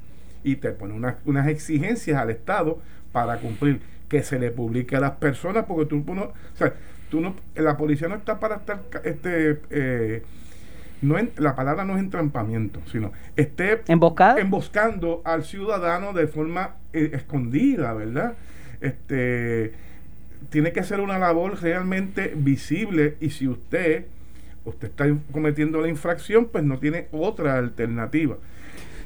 y 0.42 0.56
te 0.56 0.72
pone 0.72 0.94
unas 1.24 1.48
exigencias 1.48 2.18
al 2.18 2.30
Estado 2.30 2.80
para 3.12 3.38
cumplir 3.38 3.80
que 4.08 4.22
se 4.22 4.38
le 4.38 4.50
publique 4.50 4.96
a 4.96 5.00
las 5.00 5.12
personas 5.12 5.64
porque 5.66 5.86
tú 5.86 6.02
no, 6.14 6.22
o 6.24 6.56
sea, 6.56 6.74
tú 7.08 7.20
no, 7.20 7.34
la 7.54 7.76
policía 7.76 8.08
no 8.08 8.16
está 8.16 8.40
para 8.40 8.56
estar 8.56 8.82
este 9.04 9.60
eh, 9.70 10.22
no 11.02 11.16
la 11.36 11.54
palabra 11.54 11.84
no 11.84 11.94
es 11.94 12.00
entrampamiento, 12.00 12.80
sino 12.90 13.12
esté 13.36 13.82
emboscando 14.38 15.20
al 15.24 15.44
ciudadano 15.44 16.12
de 16.12 16.28
forma 16.28 16.76
eh, 16.92 17.10
escondida, 17.12 17.92
¿verdad? 17.92 18.34
Este 18.80 19.72
tiene 20.50 20.72
que 20.72 20.82
ser 20.82 21.00
una 21.00 21.18
labor 21.18 21.60
realmente 21.60 22.32
visible 22.34 23.16
y 23.20 23.30
si 23.30 23.48
usted 23.48 24.06
usted 24.64 24.88
está 24.88 25.06
cometiendo 25.32 25.80
la 25.80 25.88
infracción, 25.88 26.46
pues 26.46 26.64
no 26.64 26.78
tiene 26.78 27.08
otra 27.10 27.58
alternativa 27.58 28.36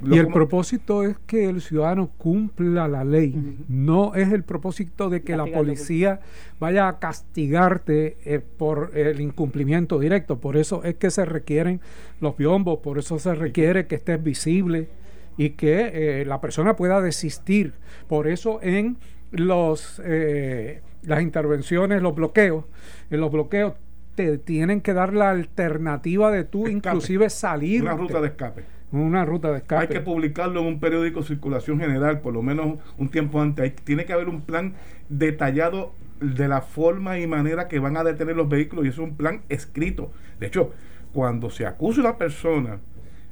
y 0.04 0.18
el 0.18 0.28
propósito 0.28 1.02
es 1.02 1.16
que 1.26 1.48
el 1.48 1.60
ciudadano 1.60 2.10
cumpla 2.18 2.88
la 2.88 3.04
ley. 3.04 3.56
No 3.68 4.14
es 4.14 4.32
el 4.32 4.42
propósito 4.42 5.08
de 5.08 5.22
que 5.22 5.36
la 5.36 5.46
policía 5.46 6.20
vaya 6.60 6.88
a 6.88 6.98
castigarte 6.98 8.18
eh, 8.24 8.40
por 8.40 8.92
el 8.94 9.20
incumplimiento 9.20 9.98
directo. 9.98 10.38
Por 10.38 10.56
eso 10.56 10.82
es 10.84 10.96
que 10.96 11.10
se 11.10 11.24
requieren 11.24 11.80
los 12.20 12.36
biombos, 12.36 12.80
por 12.80 12.98
eso 12.98 13.18
se 13.18 13.34
requiere 13.34 13.86
que 13.86 13.96
estés 13.96 14.22
visible 14.22 14.88
y 15.36 15.50
que 15.50 16.20
eh, 16.20 16.24
la 16.24 16.40
persona 16.40 16.76
pueda 16.76 17.00
desistir. 17.00 17.74
Por 18.08 18.28
eso 18.28 18.60
en 18.62 18.98
los 19.30 20.00
eh, 20.04 20.82
las 21.02 21.22
intervenciones, 21.22 22.02
los 22.02 22.14
bloqueos, 22.14 22.64
en 23.10 23.20
los 23.20 23.30
bloqueos 23.30 23.74
te 24.14 24.38
tienen 24.38 24.80
que 24.80 24.94
dar 24.94 25.12
la 25.12 25.30
alternativa 25.30 26.30
de 26.30 26.44
tú 26.44 26.68
inclusive 26.68 27.28
salir. 27.30 27.82
Una 27.82 27.96
ruta 27.96 28.20
de 28.20 28.28
escape 28.28 28.75
una 29.02 29.24
ruta 29.24 29.50
de 29.50 29.58
escape. 29.58 29.82
Hay 29.82 29.88
que 29.88 30.00
publicarlo 30.00 30.60
en 30.60 30.66
un 30.66 30.80
periódico 30.80 31.20
de 31.20 31.26
circulación 31.26 31.80
general, 31.80 32.20
por 32.20 32.34
lo 32.34 32.42
menos 32.42 32.78
un 32.98 33.08
tiempo 33.08 33.40
antes. 33.40 33.74
tiene 33.76 34.04
que 34.04 34.12
haber 34.12 34.28
un 34.28 34.42
plan 34.42 34.74
detallado 35.08 35.92
de 36.20 36.48
la 36.48 36.62
forma 36.62 37.18
y 37.18 37.26
manera 37.26 37.68
que 37.68 37.78
van 37.78 37.96
a 37.96 38.04
detener 38.04 38.36
los 38.36 38.48
vehículos 38.48 38.84
y 38.84 38.88
eso 38.88 39.02
es 39.02 39.08
un 39.08 39.16
plan 39.16 39.42
escrito. 39.48 40.10
De 40.40 40.46
hecho, 40.46 40.72
cuando 41.12 41.50
se 41.50 41.66
acusa 41.66 42.00
a 42.00 42.04
la 42.04 42.18
persona 42.18 42.78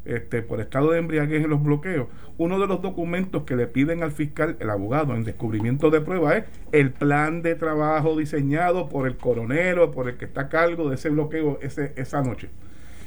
este, 0.04 0.42
por 0.42 0.60
estado 0.60 0.90
de 0.90 0.98
embriaguez 0.98 1.44
en 1.44 1.50
los 1.50 1.62
bloqueos, 1.62 2.08
uno 2.36 2.58
de 2.58 2.66
los 2.66 2.82
documentos 2.82 3.44
que 3.44 3.56
le 3.56 3.66
piden 3.66 4.02
al 4.02 4.12
fiscal, 4.12 4.56
el 4.60 4.68
abogado, 4.70 5.14
en 5.14 5.24
descubrimiento 5.24 5.90
de 5.90 6.00
prueba 6.00 6.36
es 6.36 6.44
el 6.72 6.90
plan 6.90 7.42
de 7.42 7.54
trabajo 7.54 8.16
diseñado 8.18 8.88
por 8.88 9.06
el 9.06 9.16
coronero, 9.16 9.90
por 9.90 10.08
el 10.08 10.16
que 10.16 10.26
está 10.26 10.42
a 10.42 10.48
cargo 10.48 10.88
de 10.88 10.96
ese 10.96 11.08
bloqueo 11.08 11.58
ese, 11.62 11.92
esa 11.96 12.22
noche 12.22 12.50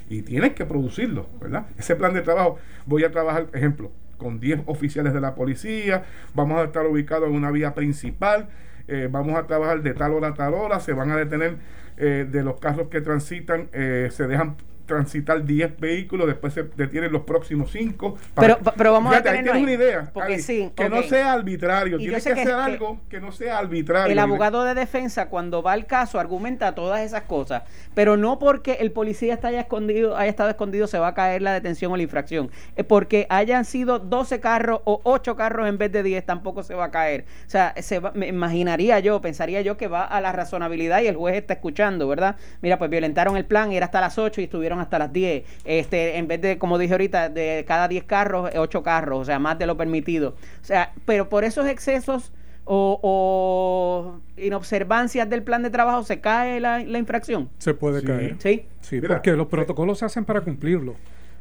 y 0.10 0.22
tienes 0.22 0.54
que 0.54 0.66
producirlo, 0.66 1.28
¿verdad? 1.40 1.68
Ese 1.78 1.96
plan 1.96 2.14
de 2.14 2.22
trabajo, 2.22 2.58
voy 2.86 3.04
a 3.04 3.12
trabajar, 3.12 3.48
ejemplo, 3.54 3.92
con 4.18 4.40
10 4.40 4.62
oficiales 4.66 5.14
de 5.14 5.22
la 5.22 5.36
policía, 5.36 6.06
vamos 6.34 6.60
a 6.60 6.66
estar 6.66 6.86
ubicados 6.86 7.30
en 7.30 7.36
una 7.36 7.52
vía 7.52 7.74
principal, 7.74 8.50
eh, 8.88 9.08
vamos 9.12 9.36
a 9.36 9.46
trabajar 9.48 9.82
de 9.82 9.94
tal 9.94 10.14
hora 10.14 10.30
a 10.30 10.34
tal 10.34 10.54
hora, 10.54 10.80
se 10.80 10.94
van 10.94 11.12
a 11.12 11.18
detener 11.18 11.58
eh, 11.98 12.28
de 12.30 12.44
los 12.44 12.60
carros 12.60 12.88
que 12.88 13.02
transitan, 13.02 13.70
eh, 13.74 14.10
se 14.12 14.28
dejan 14.28 14.56
transitar 14.88 15.46
10 15.46 15.80
vehículos, 15.80 16.26
después 16.26 16.54
se 16.54 16.64
detienen 16.64 17.12
los 17.12 17.24
próximos 17.24 17.72
5. 17.72 18.18
Pero, 18.36 18.58
pero 18.76 18.94
vamos 18.94 19.16
a 19.16 19.22
tener 19.22 19.56
una 19.56 19.72
idea. 19.72 20.10
Porque 20.14 20.40
sí, 20.40 20.72
que 20.76 20.90
no 20.90 21.04
sea 21.04 21.34
arbitrario, 21.34 21.98
tiene 21.98 22.16
que, 22.16 22.22
ser 22.22 22.52
algo 22.52 23.00
que 23.10 23.20
no 23.20 23.32
sea 23.32 23.60
arbitrario. 23.60 24.12
El 24.12 24.20
abogado 24.20 24.64
de 24.64 24.74
defensa 24.74 25.28
cuando 25.30 25.62
va 25.62 25.74
al 25.74 25.86
caso 25.86 26.20
argumenta 26.20 26.74
todas 26.74 27.02
esas 27.02 27.24
cosas, 27.24 27.64
pero 27.94 28.18
no 28.18 28.40
porque 28.40 28.78
el 28.80 28.92
policía 28.92 29.34
está 29.34 29.50
haya 29.50 29.62
escondido, 29.62 30.18
haya 30.18 30.30
estado 30.30 30.50
escondido 30.50 30.88
se 30.88 31.00
va 31.00 31.10
a 31.10 31.14
caer 31.14 31.42
la 31.42 31.54
detención 31.54 31.92
o 31.92 31.98
la 31.98 32.04
infracción, 32.04 32.50
es 32.76 32.86
porque 32.86 33.28
hayan 33.30 33.66
sido 33.66 34.00
12 34.00 34.40
carros 34.40 34.82
o 34.86 35.02
8 35.04 35.36
carros 35.36 35.68
en 35.68 35.78
vez 35.78 35.92
de 35.92 36.04
10 36.04 36.26
tampoco 36.26 36.64
se 36.64 36.74
va 36.74 36.86
a 36.86 36.92
caer. 36.92 37.26
O 37.46 37.50
sea, 37.50 37.74
se 37.82 38.02
me 38.14 38.28
imaginaría 38.28 39.00
yo, 39.00 39.22
pensaría 39.22 39.62
yo 39.62 39.78
que 39.78 39.88
va 39.88 40.04
a 40.04 40.22
la 40.22 40.32
razonabilidad 40.32 41.02
y 41.02 41.08
el 41.08 41.16
juez 41.16 41.36
está 41.36 41.54
escuchando, 41.54 42.08
¿verdad? 42.08 42.36
Mira, 42.62 42.78
pues 42.78 42.90
violentaron 42.90 43.38
el 43.38 43.46
plan, 43.46 43.72
era 43.72 43.86
hasta 43.86 44.02
las 44.02 44.18
8 44.18 44.42
y 44.42 44.46
estuvieron 44.46 44.77
hasta 44.80 45.00
las 45.00 45.14
10. 45.14 45.44
Este, 45.66 46.18
en 46.18 46.28
vez 46.28 46.42
de, 46.42 46.58
como 46.58 46.78
dije 46.78 46.94
ahorita, 46.94 47.30
de 47.30 47.66
cada 47.68 47.88
10 47.88 48.04
carros, 48.06 48.52
8 48.56 48.84
carros, 48.84 49.20
o 49.20 49.26
sea, 49.26 49.40
más 49.40 49.58
de 49.60 49.66
lo 49.66 49.78
permitido. 49.78 50.36
O 50.62 50.66
sea, 50.66 50.94
pero 51.06 51.30
por 51.30 51.44
esos 51.44 51.68
excesos 51.68 52.32
o, 52.66 53.00
o 53.02 54.20
inobservancias 54.42 55.30
del 55.30 55.44
plan 55.44 55.64
de 55.64 55.70
trabajo 55.70 56.04
se 56.04 56.20
cae 56.20 56.60
la, 56.60 56.82
infracción. 56.82 57.50
Se 57.58 57.74
puede 57.74 58.04
caer. 58.04 58.36
Sí. 58.40 58.66
Sí, 58.82 59.02
porque 59.02 59.32
los 59.32 59.48
protocolos 59.48 60.00
se 60.00 60.06
hacen 60.06 60.26
para 60.26 60.42
cumplirlo. 60.42 60.96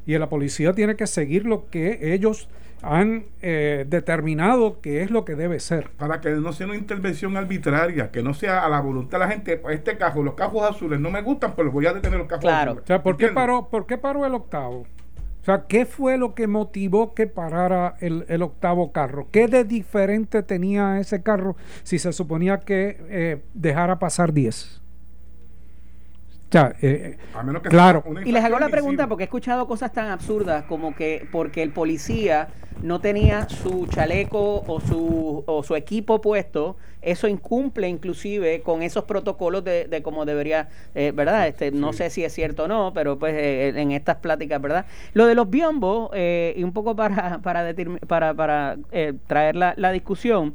Y 0.07 0.17
la 0.19 0.29
policía 0.29 0.73
tiene 0.73 0.95
que 0.95 1.07
seguir 1.07 1.47
lo 1.47 1.69
que 1.69 2.15
ellos 2.15 2.49
han 2.83 3.27
eh, 3.43 3.85
determinado 3.89 4.81
que 4.81 5.03
es 5.03 5.11
lo 5.11 5.25
que 5.25 5.35
debe 5.35 5.61
ser. 5.61 5.91
Para 5.97 6.21
que 6.21 6.31
no 6.31 6.53
sea 6.53 6.67
una 6.67 6.77
intervención 6.77 7.37
arbitraria, 7.37 8.11
que 8.11 8.23
no 8.23 8.35
sea 8.35 8.65
a 8.65 8.69
la 8.69 8.81
voluntad 8.81 9.19
de 9.19 9.25
la 9.25 9.31
gente, 9.31 9.63
este 9.71 9.97
cajo, 9.97 10.23
los 10.23 10.35
cajos 10.35 10.69
azules 10.69 11.01
no 11.01 11.11
me 11.11 11.23
gustan, 11.23 11.55
pero 11.57 11.71
voy 11.71 11.87
a 11.87 11.93
detener 11.93 12.19
los 12.19 12.29
cajos 12.29 12.45
azules. 12.45 12.83
O 12.83 12.87
sea, 12.87 13.03
¿por 13.03 13.17
qué, 13.17 13.29
paró, 13.29 13.69
¿por 13.69 13.87
qué 13.87 13.99
paró 13.99 14.25
el 14.27 14.35
octavo? 14.35 14.87
O 15.43 15.45
sea, 15.47 15.67
¿qué 15.69 15.87
fue 15.87 16.19
lo 16.19 16.35
que 16.35 16.49
motivó 16.49 17.15
que 17.15 17.29
parara 17.29 17.95
el, 18.01 18.25
el 18.29 18.43
octavo 18.43 18.91
carro? 18.91 19.29
¿Qué 19.31 19.47
de 19.47 19.63
diferente 19.63 20.43
tenía 20.43 20.99
ese 20.99 21.23
carro 21.23 21.57
si 21.85 22.01
se 22.01 22.13
suponía 22.13 22.59
que 22.59 22.99
eh, 23.09 23.43
dejara 23.55 24.01
pasar 24.01 24.33
10? 24.33 24.83
Eh, 26.53 27.17
claro. 27.65 28.05
Y 28.25 28.33
les 28.33 28.45
hago 28.45 28.59
la 28.59 28.69
pregunta 28.69 29.07
porque 29.09 29.25
he 29.25 29.27
escuchado 29.27 29.67
cosas 29.67 29.93
tan 29.93 30.09
absurdas 30.09 30.65
como 30.65 30.95
que 30.95 31.27
porque 31.33 31.63
el 31.63 31.73
policía 31.73 32.49
no 32.83 33.01
tenía 33.01 33.49
su 33.49 33.87
chaleco 33.87 34.63
o 34.67 34.81
su, 34.81 35.43
o 35.47 35.63
su 35.63 35.75
equipo 35.75 36.21
puesto, 36.21 36.77
eso 37.01 37.27
incumple 37.27 37.89
inclusive 37.89 38.61
con 38.61 38.83
esos 38.83 39.05
protocolos 39.05 39.65
de, 39.65 39.87
de 39.87 40.03
cómo 40.03 40.27
debería, 40.27 40.69
eh, 40.95 41.11
¿verdad? 41.15 41.49
Este, 41.49 41.71
no 41.71 41.95
sé 41.95 42.11
si 42.11 42.23
es 42.23 42.33
cierto 42.35 42.65
o 42.65 42.69
no, 42.69 42.93
pero 42.95 43.19
pues 43.19 43.35
eh, 43.35 43.73
en 43.75 43.93
estas 43.93 44.17
pláticas, 44.17 44.61
¿verdad? 44.61 44.87
Lo 45.15 45.27
de 45.27 45.35
los 45.35 45.49
biombos, 45.49 46.11
y 46.15 46.63
un 46.63 46.73
poco 46.73 46.95
para, 46.95 47.39
para, 47.43 47.75
para, 48.07 48.35
para 48.35 48.77
traer 49.27 49.57
la, 49.57 49.75
la 49.77 49.91
discusión, 49.91 50.55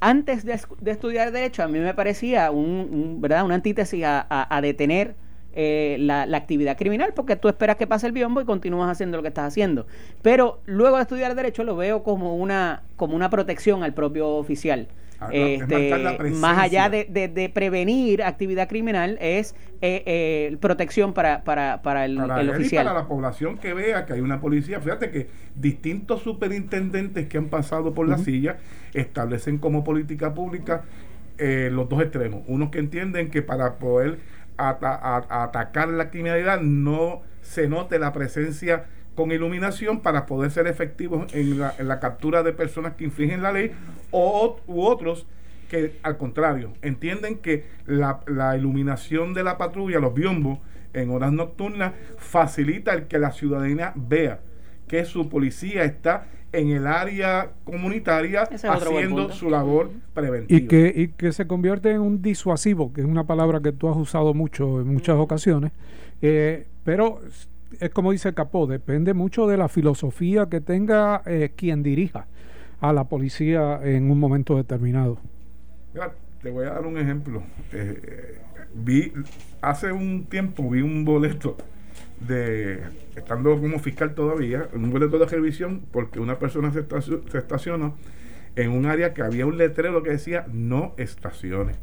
antes 0.00 0.44
de, 0.44 0.58
estudiar 0.90 1.30
derecho, 1.30 1.62
a 1.62 1.68
mí 1.68 1.78
me 1.78 1.94
parecía 1.94 2.50
un, 2.50 3.20
¿verdad? 3.20 3.44
una 3.44 3.54
antítesis 3.54 4.02
a, 4.04 4.26
a 4.28 4.60
detener 4.60 5.14
eh, 5.52 5.96
la, 5.98 6.22
actividad 6.36 6.78
criminal 6.78 7.12
porque 7.14 7.34
tú 7.34 7.48
esperas 7.48 7.74
que 7.76 7.86
pase 7.86 8.06
el 8.06 8.12
biombo 8.12 8.40
y 8.40 8.44
continúas 8.44 8.88
haciendo 8.88 9.16
lo 9.16 9.22
que 9.22 9.28
estás 9.28 9.48
haciendo. 9.48 9.86
Pero 10.22 10.60
luego 10.64 10.96
de 10.96 11.02
estudiar 11.02 11.34
derecho 11.34 11.64
lo 11.64 11.74
veo 11.74 12.04
como 12.04 12.36
una, 12.36 12.82
como 12.96 13.16
una 13.16 13.30
protección 13.30 13.82
al 13.82 13.92
propio 13.92 14.28
oficial. 14.28 14.86
Ah, 15.18 15.28
este, 15.32 15.92
más 16.30 16.56
allá 16.58 16.88
de, 16.88 17.50
prevenir 17.52 18.22
actividad 18.22 18.68
criminal 18.68 19.18
es 19.20 19.54
eh, 19.82 20.02
eh, 20.06 20.56
protección 20.60 21.12
para, 21.12 21.44
para, 21.44 21.82
para 21.82 22.06
el, 22.06 22.18
oficial. 22.18 22.86
para 22.86 23.00
la 23.00 23.06
población 23.06 23.58
que 23.58 23.74
vea 23.74 24.06
que 24.06 24.14
hay 24.14 24.20
una 24.20 24.40
policía. 24.40 24.80
Fíjate 24.80 25.10
que 25.10 25.28
distintos 25.56 26.22
superintendentes 26.22 27.26
que 27.26 27.36
han 27.36 27.48
pasado 27.48 27.92
por 27.92 28.08
la 28.08 28.16
silla 28.16 28.58
establecen 28.94 29.58
como 29.58 29.84
política 29.84 30.32
pública 30.32 30.84
los 31.38 31.88
dos 31.88 32.00
extremos. 32.02 32.42
Unos 32.46 32.70
que 32.70 32.78
entienden 32.78 33.30
que 33.30 33.42
para 33.42 33.74
poder 33.74 34.18
a, 34.56 35.42
atacar 35.44 35.88
la 35.88 36.10
criminalidad 36.10 36.60
no 36.60 37.22
se 37.42 37.68
note 37.68 37.98
la 37.98 38.12
presencia 38.12 38.86
con 39.14 39.32
iluminación 39.32 40.00
para 40.00 40.26
poder 40.26 40.50
ser 40.50 40.66
efectivos 40.66 41.32
en 41.34 41.58
la, 41.58 42.00
captura 42.00 42.42
de 42.42 42.52
personas 42.52 42.94
que 42.94 43.04
infringen 43.04 43.42
la 43.42 43.52
ley 43.52 43.72
o, 44.10 44.58
u 44.66 44.82
otros 44.82 45.26
que 45.68 45.98
al 46.02 46.16
contrario 46.16 46.72
entienden 46.82 47.38
que 47.38 47.64
la, 47.86 48.20
la 48.26 48.56
iluminación 48.56 49.34
de 49.34 49.44
la 49.44 49.58
patrulla, 49.58 50.00
los 50.00 50.14
biombos 50.14 50.58
en 50.92 51.10
horas 51.10 51.32
nocturnas 51.32 51.92
facilita 52.18 52.92
el 52.92 53.06
que 53.06 53.18
la 53.18 53.32
ciudadanía 53.32 53.92
vea 53.94 54.40
que 54.88 55.04
su 55.04 55.28
policía 55.28 55.84
está 55.84 56.26
en 56.52 56.70
el 56.70 56.86
área 56.86 57.50
comunitaria 57.64 58.42
haciendo 58.42 59.30
su 59.32 59.50
labor 59.50 59.90
preventiva. 60.14 60.58
Y 60.58 60.66
que, 60.66 60.92
y 60.94 61.08
que 61.08 61.32
se 61.32 61.46
convierte 61.46 61.90
en 61.90 62.00
un 62.00 62.22
disuasivo, 62.22 62.92
que 62.92 63.02
es 63.02 63.06
una 63.06 63.24
palabra 63.24 63.60
que 63.60 63.72
tú 63.72 63.88
has 63.88 63.96
usado 63.96 64.34
mucho 64.34 64.80
en 64.80 64.92
muchas 64.92 65.16
ocasiones, 65.16 65.72
eh, 66.22 66.66
pero 66.84 67.20
es 67.78 67.90
como 67.90 68.12
dice 68.12 68.34
Capó, 68.34 68.66
depende 68.66 69.14
mucho 69.14 69.46
de 69.46 69.56
la 69.56 69.68
filosofía 69.68 70.46
que 70.46 70.60
tenga 70.60 71.22
eh, 71.26 71.52
quien 71.54 71.82
dirija 71.82 72.26
a 72.80 72.92
la 72.92 73.04
policía 73.04 73.80
en 73.82 74.10
un 74.10 74.18
momento 74.18 74.56
determinado. 74.56 75.18
Mira, 75.94 76.12
te 76.42 76.50
voy 76.50 76.66
a 76.66 76.70
dar 76.70 76.86
un 76.86 76.98
ejemplo. 76.98 77.42
Eh, 77.72 78.38
vi 78.74 79.12
hace 79.60 79.92
un 79.92 80.24
tiempo 80.24 80.70
vi 80.70 80.80
un 80.80 81.04
boleto 81.04 81.56
de, 82.20 82.80
estando 83.16 83.58
como 83.58 83.78
fiscal 83.78 84.14
todavía, 84.14 84.68
un 84.74 84.90
boleto 84.90 85.18
de 85.18 85.26
revisión, 85.26 85.82
porque 85.90 86.20
una 86.20 86.38
persona 86.38 86.72
se, 86.72 86.80
estacionó, 87.38 87.96
en 88.56 88.70
un 88.70 88.86
área 88.86 89.14
que 89.14 89.22
había 89.22 89.46
un 89.46 89.56
letrero 89.56 90.02
que 90.02 90.10
decía 90.10 90.46
no 90.52 90.94
estaciones. 90.96 91.76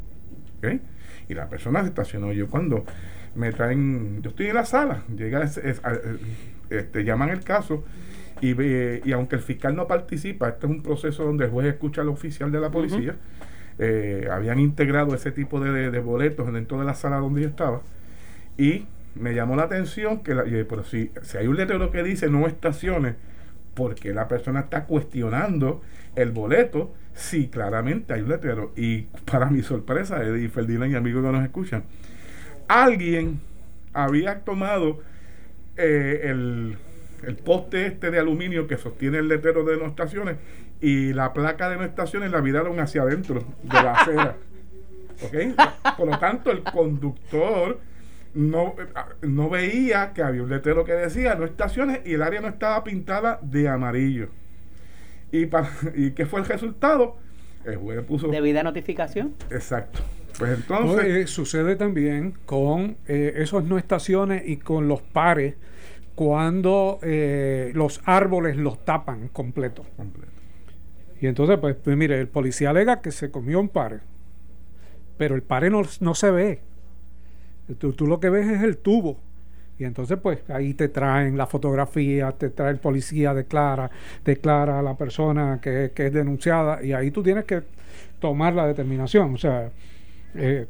Y 1.30 1.34
la 1.34 1.50
persona 1.50 1.82
se 1.82 1.88
estacionó. 1.88 2.32
Yo 2.34 2.48
cuando 2.48 2.86
me 3.36 3.52
traen, 3.52 4.22
yo 4.22 4.30
estoy 4.30 4.48
en 4.48 4.56
la 4.56 4.66
sala, 4.66 5.04
llega, 5.16 5.44
este, 6.70 7.04
llaman 7.04 7.30
el 7.30 7.42
caso 7.44 7.84
y, 8.42 8.56
y 8.62 9.12
aunque 9.12 9.36
el 9.36 9.42
fiscal 9.42 9.76
no 9.76 9.88
participa, 9.88 10.50
este 10.50 10.66
es 10.66 10.72
un 10.72 10.84
proceso 10.84 11.24
donde 11.24 11.46
el 11.46 11.52
juez 11.52 11.68
escucha 11.68 12.02
al 12.02 12.10
oficial 12.10 12.52
de 12.52 12.60
la 12.60 12.72
policía, 12.72 13.16
eh, 13.80 14.28
habían 14.32 14.60
integrado 14.60 15.14
ese 15.14 15.32
tipo 15.32 15.60
de, 15.60 15.92
de 15.92 16.00
boletos 16.00 16.52
dentro 16.52 16.80
de 16.80 16.86
la 16.86 16.96
sala 16.96 17.18
donde 17.18 17.42
yo 17.42 17.48
estaba 17.48 17.82
y 18.58 18.88
me 19.18 19.34
llamó 19.34 19.56
la 19.56 19.64
atención 19.64 20.24
que, 20.24 20.34
la, 20.34 20.44
pero 20.44 20.84
si, 20.84 21.12
si 21.22 21.38
hay 21.38 21.48
un 21.48 21.58
letrero 21.58 21.92
que 21.92 22.04
dice 22.04 22.30
no 22.30 22.48
estaciones, 22.48 23.16
porque 23.74 24.14
la 24.14 24.28
persona 24.28 24.62
está 24.62 24.86
cuestionando 24.86 25.82
el 26.16 26.32
boleto, 26.32 26.94
sí, 27.14 27.48
claramente 27.48 28.14
hay 28.14 28.22
un 28.22 28.30
letrero. 28.30 28.74
Y 28.76 29.04
para 29.30 29.52
mi 29.52 29.62
sorpresa, 29.62 30.24
Eddie 30.24 30.50
Ferdinand 30.50 30.92
y 30.92 30.96
amigos 30.96 31.24
que 31.24 31.32
nos 31.32 31.44
escuchan, 31.44 31.84
alguien 32.68 33.40
había 33.94 34.40
tomado 34.40 35.00
eh, 35.76 36.22
el, 36.24 36.78
el, 37.24 37.36
poste 37.36 37.86
este 37.86 38.10
de 38.10 38.20
aluminio 38.20 38.68
que 38.68 38.78
sostiene 38.78 39.20
el 39.20 39.28
letrero 39.28 39.64
de 39.64 39.78
no 39.78 39.86
estaciones 39.86 40.38
y 40.82 41.14
la 41.14 41.34
placa 41.34 41.70
de 41.70 41.78
no 41.78 41.84
estaciones 41.84 42.32
la 42.32 42.42
viraron 42.42 42.80
hacia 42.80 43.04
adentro 43.04 43.44
de 43.64 43.74
la 43.74 43.94
acera. 43.94 44.36
Por 45.98 46.08
lo 46.08 46.20
tanto, 46.20 46.52
el 46.52 46.64
conductor 46.64 47.80
no, 48.38 48.76
no 49.22 49.50
veía 49.50 50.14
que 50.14 50.22
había 50.22 50.44
un 50.44 50.50
letrero 50.50 50.86
que 50.86 50.94
decía 50.94 51.36
no 51.36 51.44
estaciones 51.44 52.02
y 52.06 52.14
el 52.14 52.22
área 52.22 52.40
no 52.40 52.48
estaba 52.48 52.84
pintada 52.84 53.40
de 53.42 53.68
amarillo. 53.68 54.30
¿Y, 55.32 55.48
para, 55.48 55.70
¿y 55.96 56.12
qué 56.12 56.26
fue 56.26 56.40
el 56.40 56.46
resultado? 56.46 57.18
El 57.66 57.78
juez 57.78 58.02
puso... 58.04 58.28
¿Debida 58.28 58.64
notificación? 58.64 59.34
Exacto. 59.50 60.00
Pues 60.38 60.52
entonces... 60.52 61.06
Eh, 61.06 61.28
sucede 61.28 61.76
también 61.76 62.36
con 62.46 62.98
eh, 63.08 63.34
esos 63.38 63.64
no 63.64 63.78
estaciones 63.78 64.44
y 64.48 64.58
con 64.58 64.88
los 64.88 65.02
pares 65.02 65.56
cuando 66.14 67.00
eh, 67.02 67.72
los 67.74 68.02
árboles 68.06 68.56
los 68.56 68.86
tapan 68.86 69.30
completo. 69.30 69.84
completo. 69.98 70.32
Y 71.20 71.26
entonces, 71.26 71.58
pues, 71.60 71.76
pues, 71.76 71.98
mire, 71.98 72.20
el 72.20 72.28
policía 72.28 72.70
alega 72.70 73.02
que 73.02 73.12
se 73.12 73.32
comió 73.32 73.60
un 73.60 73.70
pare, 73.70 74.00
pero 75.18 75.36
el 75.36 75.42
pare 75.42 75.72
no, 75.72 75.82
no 76.00 76.14
se 76.14 76.30
ve. 76.30 76.62
Tú, 77.76 78.08
lo 78.08 78.20
que 78.20 78.30
ves 78.30 78.48
es 78.48 78.64
el 78.64 78.78
tubo. 78.78 79.20
Y 79.80 79.84
entonces, 79.84 80.18
pues 80.22 80.40
ahí 80.50 80.74
te 80.74 80.88
traen 80.90 81.38
la 81.38 81.46
fotografía, 81.46 82.32
te 82.32 82.50
trae 82.50 82.72
el 82.72 82.78
policía, 82.80 83.34
declara, 83.34 83.92
declara 84.26 84.80
a 84.80 84.82
la 84.82 84.96
persona 84.96 85.60
que, 85.62 85.92
es 85.96 86.14
denunciada, 86.14 86.84
y 86.84 86.94
ahí 86.94 87.12
tú 87.12 87.22
tienes 87.22 87.46
que 87.46 87.62
tomar 88.20 88.54
la 88.54 88.66
determinación. 88.66 89.36
O 89.36 89.38
sea, 89.38 89.70
eh, 90.34 90.66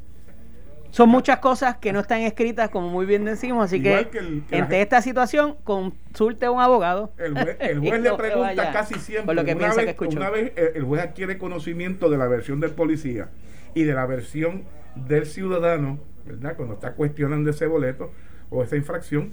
Son 0.90 1.08
muchas 1.08 1.38
cosas 1.38 1.76
que 1.76 1.92
no 1.92 2.00
están 2.00 2.20
escritas, 2.22 2.68
como 2.70 2.88
muy 2.88 3.06
bien 3.06 3.24
decimos, 3.24 3.64
así 3.64 3.82
que, 3.82 4.08
que 4.10 4.18
el- 4.18 4.42
que 4.46 4.56
la 4.56 4.62
ante 4.64 4.76
gente- 4.76 4.82
esta 4.82 5.00
situación 5.02 5.56
consulte 5.64 6.46
a 6.46 6.50
un 6.50 6.60
abogado. 6.60 7.12
El 7.18 7.32
juez, 7.38 7.56
el 7.60 7.78
juez 7.78 7.98
Y 8.00 8.02
le 8.02 8.12
pregunta 8.14 8.40
vaya 8.54 8.72
casi 8.72 8.94
siempre. 8.94 9.26
Por 9.26 9.34
lo 9.36 9.44
que 9.44 9.52
una 9.52 9.58
piensa 9.60 9.82
vez, 9.82 9.94
que 9.96 10.04
una 10.06 10.30
vez 10.30 10.52
eh, 10.56 10.72
el 10.74 10.84
juez 10.84 11.02
adquiere 11.02 11.38
conocimiento 11.38 12.10
de 12.10 12.18
la 12.18 12.26
versión 12.26 12.60
del 12.60 12.70
policía 12.72 13.28
y 13.74 13.84
de 13.84 13.92
la 13.94 14.04
versión 14.06 14.64
del 14.96 15.26
ciudadano, 15.26 15.98
¿verdad? 16.28 16.54
Cuando 16.56 16.74
está 16.74 16.92
cuestionando 16.92 17.50
ese 17.50 17.66
boleto 17.66 18.12
o 18.50 18.62
esa 18.62 18.76
infracción, 18.76 19.30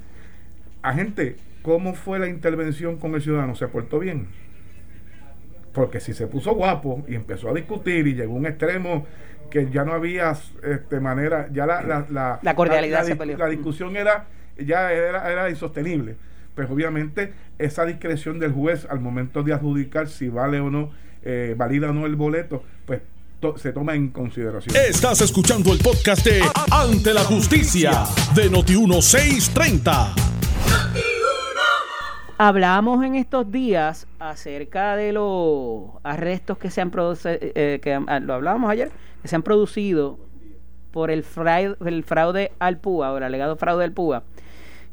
agente, 0.81 1.35
¿cómo 1.61 1.93
fue 1.93 2.19
la 2.19 2.27
intervención 2.27 2.97
con 2.97 3.13
el 3.15 3.21
ciudadano? 3.21 3.55
¿Se 3.55 3.67
portó 3.67 3.99
bien? 3.99 4.27
Porque 5.73 5.99
si 5.99 6.13
se 6.13 6.27
puso 6.27 6.53
guapo 6.55 7.03
y 7.07 7.15
empezó 7.15 7.49
a 7.49 7.53
discutir 7.53 8.07
y 8.07 8.13
llegó 8.15 8.33
a 8.33 8.37
un 8.37 8.45
extremo 8.45 9.05
que 9.49 9.69
ya 9.69 9.83
no 9.83 9.93
había 9.93 10.33
este, 10.63 10.99
manera, 10.99 11.49
ya 11.51 11.65
la, 11.65 11.81
la, 11.83 12.05
la, 12.09 12.39
La 12.41 12.55
cordialidad 12.55 12.99
la- 12.99 13.03
se 13.03 13.09
la- 13.11 13.15
peleó. 13.17 13.37
la 13.37 13.47
discusión 13.47 13.95
era 13.97 14.27
ya 14.57 14.91
era, 14.93 15.29
era 15.31 15.49
insostenible. 15.49 16.15
Pues 16.55 16.69
obviamente 16.69 17.33
esa 17.57 17.85
discreción 17.85 18.39
del 18.39 18.53
juez 18.53 18.87
al 18.89 19.01
momento 19.01 19.43
de 19.43 19.51
adjudicar 19.53 20.07
si 20.07 20.29
vale 20.29 20.61
o 20.61 20.69
no, 20.69 20.91
eh, 21.23 21.53
valida 21.57 21.89
o 21.89 21.93
no 21.93 22.05
el 22.05 22.15
boleto, 22.15 22.63
pues 22.85 23.01
to- 23.39 23.57
se 23.57 23.71
toma 23.73 23.95
en 23.95 24.09
consideración. 24.09 24.75
Estás 24.75 25.21
escuchando 25.21 25.71
el 25.73 25.79
podcast 25.79 26.25
de 26.25 26.41
Ante 26.71 27.13
la 27.13 27.21
Justicia 27.23 28.03
de 28.35 28.51
Noti1630. 28.51 30.13
Hablamos 32.37 33.03
en 33.05 33.15
estos 33.15 33.49
días 33.49 34.07
acerca 34.19 34.97
de 34.97 35.13
los 35.13 35.83
arrestos 36.03 36.57
que 36.57 36.69
se 36.69 36.81
han 36.81 36.91
producido, 36.91 37.39
que 37.39 37.99
ah, 38.07 38.19
lo 38.19 38.33
hablábamos 38.33 38.69
ayer, 38.69 38.91
que 39.21 39.27
se 39.29 39.37
han 39.37 39.43
producido 39.43 40.19
por 40.91 41.11
el 41.11 41.23
fraude, 41.23 41.77
el 41.85 42.03
fraude 42.03 42.51
al 42.59 42.77
PUA 42.77 43.13
o 43.13 43.17
el 43.17 43.23
alegado 43.23 43.55
fraude 43.55 43.85
al 43.85 43.93
PUA. 43.93 44.23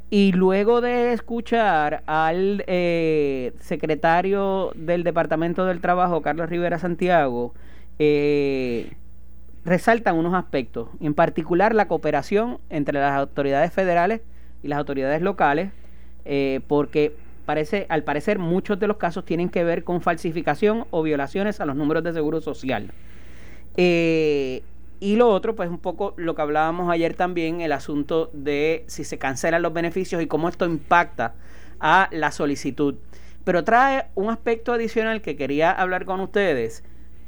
Y 0.09 0.33
luego 0.33 0.81
de 0.81 1.15
escuchar 1.15 2.03
al 2.07 2.63
eh, 2.69 3.55
secretario 3.61 4.71
del 4.77 5.03
Departamento 5.05 5.65
del 5.65 5.81
Trabajo, 5.81 6.23
Carlos 6.23 6.49
Rivera 6.51 6.79
Santiago, 6.79 7.55
eh, 7.99 8.93
resaltan 9.65 10.17
unos 10.17 10.35
aspectos, 10.35 10.89
en 11.01 11.15
particular 11.15 11.75
la 11.75 11.89
cooperación 11.89 12.59
entre 12.69 12.99
las 12.99 13.13
autoridades 13.13 13.73
federales 13.73 14.21
y 14.63 14.69
las 14.69 14.79
autoridades 14.79 15.23
locales, 15.23 15.71
eh, 16.25 16.61
porque 16.67 17.15
parece, 17.45 17.87
al 17.89 18.05
parecer 18.05 18.39
muchos 18.39 18.79
de 18.79 18.87
los 18.87 18.97
casos 18.97 19.25
tienen 19.25 19.49
que 19.49 19.65
ver 19.65 19.85
con 19.85 20.01
falsificación 20.01 20.87
o 20.91 21.03
violaciones 21.03 21.61
a 21.61 21.67
los 21.67 21.77
números 21.77 22.03
de 22.05 22.13
seguro 22.13 22.41
social. 22.41 22.91
Eh, 23.77 24.63
y 25.01 25.17
lo 25.17 25.29
otro, 25.29 25.57
pues 25.57 25.69
un 25.69 25.79
poco 25.79 26.15
lo 26.17 26.35
que 26.35 26.43
hablábamos 26.43 26.91
ayer 26.91 27.15
también, 27.15 27.61
el 27.61 27.73
asunto 27.73 28.31
de 28.33 28.85
si 28.87 29.03
se 29.03 29.19
cancelan 29.19 29.63
los 29.63 29.73
beneficios 29.73 30.23
y 30.23 30.27
cómo 30.27 30.49
esto 30.49 30.65
impacta 30.65 31.35
a 31.81 32.09
la 32.13 32.31
solicitud. 32.31 32.95
Pero 33.45 33.65
trae 33.65 34.07
un 34.15 34.31
aspecto 34.31 34.73
adicional 34.73 35.21
que 35.21 35.37
quería 35.37 35.73
hablar 35.73 36.05
con 36.05 36.21
ustedes 36.21 36.85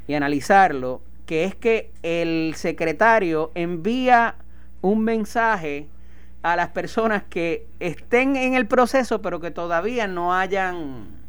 y 0.07 0.15
analizarlo, 0.15 1.01
que 1.27 1.45
es 1.45 1.55
que 1.55 1.91
el 2.03 2.55
secretario 2.57 3.51
envía 3.55 4.37
un 4.83 5.03
mensaje 5.03 5.89
a 6.43 6.57
las 6.57 6.69
personas 6.69 7.23
que 7.23 7.67
estén 7.81 8.37
en 8.37 8.55
el 8.55 8.67
proceso 8.67 9.23
pero 9.23 9.41
que 9.41 9.51
todavía 9.51 10.07
no 10.07 10.35
hayan 10.35 11.24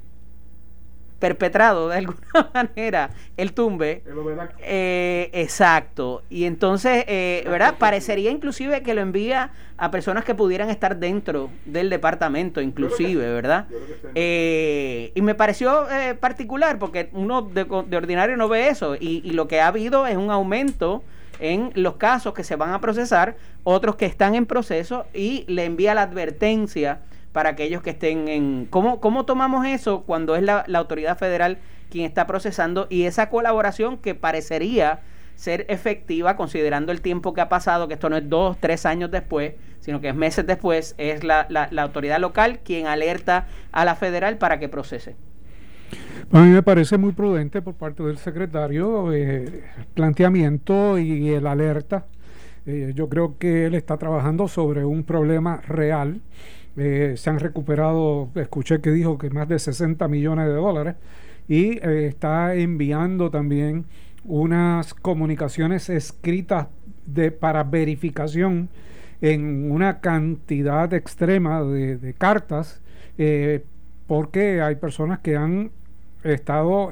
perpetrado 1.20 1.90
de 1.90 1.98
alguna 1.98 2.20
manera 2.54 3.10
el 3.38 3.54
tumbe. 3.54 4.04
Verdad 4.06 4.52
Eh, 4.60 5.30
exacto. 5.34 6.24
Y 6.30 6.46
entonces, 6.46 7.06
eh, 7.08 7.44
¿verdad? 7.48 7.76
Parecería 7.80 8.32
inclusive 8.32 8.82
que 8.84 8.94
lo 8.94 9.02
envía 9.02 9.52
a 9.78 9.92
personas 9.92 10.24
que 10.24 10.36
pudieran 10.36 10.70
estar 10.70 10.98
dentro 10.98 11.50
del 11.66 11.90
departamento, 11.90 12.62
inclusive, 12.62 13.34
¿verdad? 13.34 13.68
Eh, 14.14 15.12
y 15.16 15.22
me 15.22 15.36
pareció 15.36 15.90
eh, 15.92 16.16
particular 16.16 16.80
porque 16.80 17.10
uno 17.12 17.42
de, 17.42 17.66
de 17.66 17.98
ordinario 17.98 18.38
no 18.38 18.48
ve 18.48 18.70
eso 18.70 18.96
y, 18.96 19.22
y 19.24 19.32
lo 19.32 19.48
que 19.48 19.60
ha 19.60 19.68
habido 19.68 20.08
es 20.08 20.16
un 20.16 20.32
aumento 20.32 21.04
en 21.40 21.72
los 21.76 21.96
casos 21.96 22.34
que 22.34 22.46
se 22.46 22.56
van 22.56 22.72
a 22.72 22.80
procesar, 22.80 23.36
otros 23.64 23.98
que 23.98 24.06
están 24.06 24.36
en 24.36 24.46
proceso 24.46 25.06
y 25.14 25.44
le 25.48 25.66
envía 25.66 25.94
la 25.94 26.04
advertencia 26.04 27.02
para 27.36 27.50
aquellos 27.50 27.82
que 27.82 27.90
estén 27.90 28.30
en... 28.30 28.66
¿Cómo, 28.70 29.02
cómo 29.02 29.26
tomamos 29.26 29.68
eso 29.68 30.04
cuando 30.04 30.38
es 30.38 30.42
la, 30.42 30.64
autoridad 30.74 31.18
federal 31.18 31.58
quien 31.90 32.06
está 32.06 32.26
procesando 32.26 32.88
y 32.90 33.04
esa 33.04 33.30
colaboración 33.30 33.98
que 33.98 34.16
parecería 34.16 35.02
ser 35.36 35.66
efectiva 35.68 36.38
considerando 36.38 36.94
el 36.94 37.02
tiempo 37.02 37.34
que 37.34 37.42
ha 37.42 37.50
pasado, 37.50 37.90
que 37.90 37.96
esto 37.96 38.10
no 38.10 38.16
es 38.16 38.30
dos, 38.30 38.56
tres 38.62 38.86
años 38.86 39.12
después, 39.12 39.52
sino 39.82 40.00
que 40.00 40.08
es 40.08 40.16
meses 40.16 40.48
después, 40.48 40.96
es 40.98 41.26
la, 41.26 41.46
la, 41.50 41.68
la 41.72 41.82
autoridad 41.82 42.22
local 42.22 42.60
quien 42.64 42.88
alerta 42.88 43.48
a 43.74 43.84
la 43.84 43.98
federal 43.98 44.38
para 44.38 44.58
que 44.58 44.70
procese? 44.70 45.18
A 46.32 46.40
mí 46.40 46.52
me 46.52 46.64
parece 46.64 46.98
muy 46.98 47.12
prudente 47.12 47.62
por 47.62 47.74
parte 47.74 48.02
del 48.02 48.18
secretario 48.18 49.12
eh, 49.12 49.44
el 49.78 49.86
planteamiento 49.94 50.98
y 50.98 51.32
el 51.32 51.48
alerta. 51.48 52.06
Eh, 52.66 52.94
yo 52.96 53.10
creo 53.10 53.38
que 53.38 53.66
él 53.66 53.76
está 53.76 53.98
trabajando 53.98 54.48
sobre 54.48 54.86
un 54.86 55.04
problema 55.04 55.58
real. 55.68 56.22
Eh, 56.78 57.14
se 57.16 57.30
han 57.30 57.40
recuperado, 57.40 58.30
escuché 58.36 58.82
que 58.82 58.92
dijo 58.92 59.18
que 59.18 59.30
más 59.30 59.48
de 59.48 59.60
60 59.60 60.10
millones 60.10 60.48
de 60.48 60.54
dólares 60.54 60.96
y 61.48 61.78
eh, 61.78 62.08
está 62.08 62.54
enviando 62.56 63.32
también 63.32 63.86
unas 64.26 64.94
comunicaciones 64.94 65.90
escritas 65.90 66.68
de, 67.06 67.32
para 67.32 67.64
verificación 67.64 68.68
en 69.22 69.72
una 69.72 70.02
cantidad 70.02 70.94
extrema 70.94 71.64
de, 71.64 72.14
cartas 72.18 72.82
eh, 73.18 73.64
porque 74.06 74.62
hay 74.62 74.76
personas 74.76 75.20
que 75.20 75.38
han 75.38 75.72
estado 76.24 76.90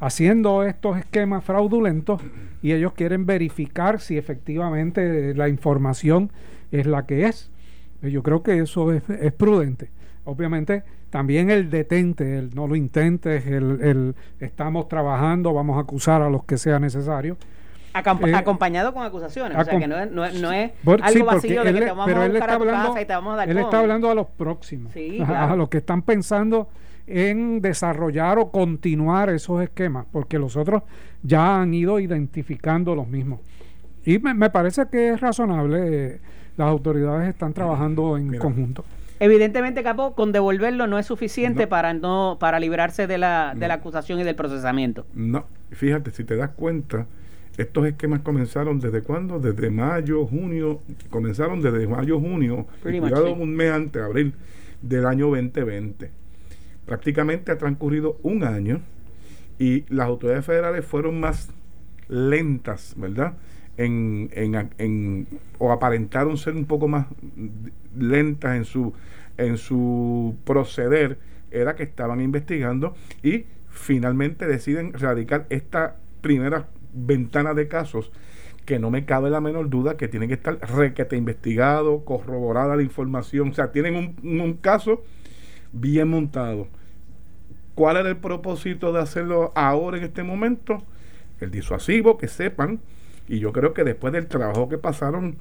haciendo 0.00 0.64
estos 0.64 0.98
esquemas 0.98 1.44
fraudulentos 1.44 2.20
y 2.60 2.72
ellos 2.72 2.92
quieren 2.92 3.24
verificar 3.24 4.00
si 4.00 4.18
efectivamente 4.18 5.34
la 5.34 5.48
información 5.48 6.30
es 6.72 6.86
la 6.86 7.06
que 7.06 7.26
es. 7.26 7.50
Eh, 8.02 8.10
Yo 8.10 8.22
creo 8.22 8.42
que 8.42 8.58
eso 8.58 8.92
es, 8.92 9.02
es 9.10 9.32
prudente. 9.32 9.90
Obviamente 10.24 10.82
también 11.10 11.50
el 11.50 11.70
detente, 11.70 12.38
el 12.38 12.54
no 12.54 12.66
lo 12.66 12.74
intentes, 12.76 13.46
el, 13.46 13.80
el 13.80 14.14
estamos 14.40 14.88
trabajando, 14.88 15.52
vamos 15.54 15.76
a 15.76 15.80
acusar 15.80 16.20
a 16.22 16.28
los 16.28 16.44
que 16.44 16.58
sea 16.58 16.78
necesario. 16.78 17.36
Acamp- 17.94 18.28
Eh, 18.28 18.34
acompañado 18.34 18.92
con 18.92 19.04
acusaciones, 19.04 19.56
o 19.56 19.64
sea 19.64 19.72
acom- 19.72 19.78
que 19.80 19.88
no 19.88 19.98
es, 19.98 20.10
no 20.10 20.24
es, 20.24 20.40
no 20.40 20.52
es 20.52 20.72
algo 20.84 21.08
sí, 21.08 21.22
vacío 21.22 21.62
de 21.62 21.68
él 21.70 21.74
que 21.74 21.80
le- 21.80 21.86
te 21.86 21.92
vamos 21.92 22.06
pero 22.06 22.20
a 22.20 22.26
él 22.26 22.32
buscar 22.32 22.48
está 22.50 22.54
a 22.54 22.58
tu 22.58 22.62
hablando- 22.64 22.88
casa 22.88 23.00
y 23.00 23.04
te 23.06 23.12
vamos 23.14 23.32
a 23.32 23.36
dar 23.36 23.48
Él 23.48 23.54
con. 23.54 23.64
está 23.64 23.78
hablando 23.78 24.10
a 24.10 24.14
los 24.14 24.26
próximos, 24.26 24.92
Sí, 24.92 25.22
claro. 25.24 25.52
a 25.52 25.56
los 25.56 25.68
que 25.70 25.78
están 25.78 26.02
pensando 26.02 26.68
en 27.06 27.60
desarrollar 27.62 28.38
o 28.38 28.50
continuar 28.50 29.30
esos 29.30 29.62
esquemas, 29.62 30.06
porque 30.10 30.38
los 30.38 30.56
otros 30.56 30.82
ya 31.22 31.62
han 31.62 31.72
ido 31.72 31.98
identificando 32.00 32.94
los 32.94 33.06
mismos. 33.08 33.40
Y 34.06 34.18
me, 34.20 34.32
me 34.34 34.48
parece 34.50 34.86
que 34.90 35.10
es 35.10 35.20
razonable, 35.20 36.06
eh, 36.14 36.20
las 36.56 36.68
autoridades 36.68 37.28
están 37.28 37.52
trabajando 37.52 38.16
en 38.16 38.28
Mira. 38.30 38.42
conjunto. 38.42 38.84
Evidentemente, 39.18 39.82
Capo, 39.82 40.14
con 40.14 40.30
devolverlo 40.32 40.86
no 40.86 40.98
es 40.98 41.06
suficiente 41.06 41.64
No. 41.64 41.68
para 41.68 41.92
no 41.94 42.36
para 42.38 42.60
librarse 42.60 43.06
de 43.06 43.18
la, 43.18 43.54
de 43.56 43.66
la 43.66 43.74
acusación 43.74 44.20
y 44.20 44.24
del 44.24 44.36
procesamiento. 44.36 45.06
No, 45.14 45.46
fíjate, 45.70 46.10
si 46.10 46.22
te 46.24 46.36
das 46.36 46.50
cuenta, 46.50 47.06
estos 47.56 47.86
esquemas 47.86 48.20
comenzaron 48.20 48.78
desde 48.78 49.02
cuándo? 49.02 49.38
Desde 49.40 49.70
mayo, 49.70 50.26
junio, 50.26 50.80
comenzaron 51.10 51.62
desde 51.62 51.86
mayo, 51.86 52.20
junio, 52.20 52.66
y 52.84 52.88
much, 52.88 53.00
cuidado 53.00 53.26
sí. 53.34 53.40
un 53.40 53.54
mes 53.56 53.72
antes, 53.72 54.02
abril 54.02 54.34
del 54.82 55.06
año 55.06 55.26
2020. 55.28 56.10
Prácticamente 56.84 57.50
ha 57.52 57.58
transcurrido 57.58 58.18
un 58.22 58.44
año 58.44 58.80
y 59.58 59.84
las 59.92 60.06
autoridades 60.06 60.44
federales 60.44 60.84
fueron 60.84 61.18
más 61.18 61.48
lentas, 62.08 62.94
¿verdad? 62.98 63.32
En, 63.78 65.26
o 65.58 65.70
aparentaron 65.70 66.38
ser 66.38 66.54
un 66.54 66.64
poco 66.64 66.88
más 66.88 67.06
lentas 67.94 68.56
en 68.56 68.64
su 68.64 68.94
en 69.36 69.58
su 69.58 70.34
proceder 70.44 71.18
era 71.50 71.74
que 71.74 71.82
estaban 71.82 72.20
investigando 72.22 72.94
y 73.22 73.44
finalmente 73.68 74.46
deciden 74.46 74.94
radicar 74.94 75.46
esta 75.50 75.96
primera 76.22 76.68
ventana 76.94 77.52
de 77.52 77.68
casos 77.68 78.10
que 78.64 78.78
no 78.78 78.90
me 78.90 79.04
cabe 79.04 79.30
la 79.30 79.40
menor 79.40 79.70
duda 79.70 79.96
que 79.96 80.08
tiene 80.08 80.26
que 80.26 80.34
estar 80.34 80.58
requete 80.58 81.16
investigado, 81.16 82.04
corroborada 82.04 82.76
la 82.76 82.82
información, 82.82 83.50
o 83.50 83.54
sea, 83.54 83.70
tienen 83.70 83.94
un, 83.94 84.40
un 84.40 84.54
caso 84.54 85.04
bien 85.72 86.08
montado. 86.08 86.66
¿Cuál 87.76 87.98
era 87.98 88.08
el 88.08 88.16
propósito 88.16 88.92
de 88.92 89.00
hacerlo 89.00 89.52
ahora 89.54 89.98
en 89.98 90.04
este 90.04 90.24
momento? 90.24 90.82
El 91.40 91.50
disuasivo, 91.50 92.18
que 92.18 92.26
sepan, 92.26 92.80
y 93.28 93.38
yo 93.38 93.52
creo 93.52 93.74
que 93.74 93.84
después 93.84 94.12
del 94.12 94.26
trabajo 94.26 94.68
que 94.68 94.78
pasaron, 94.78 95.36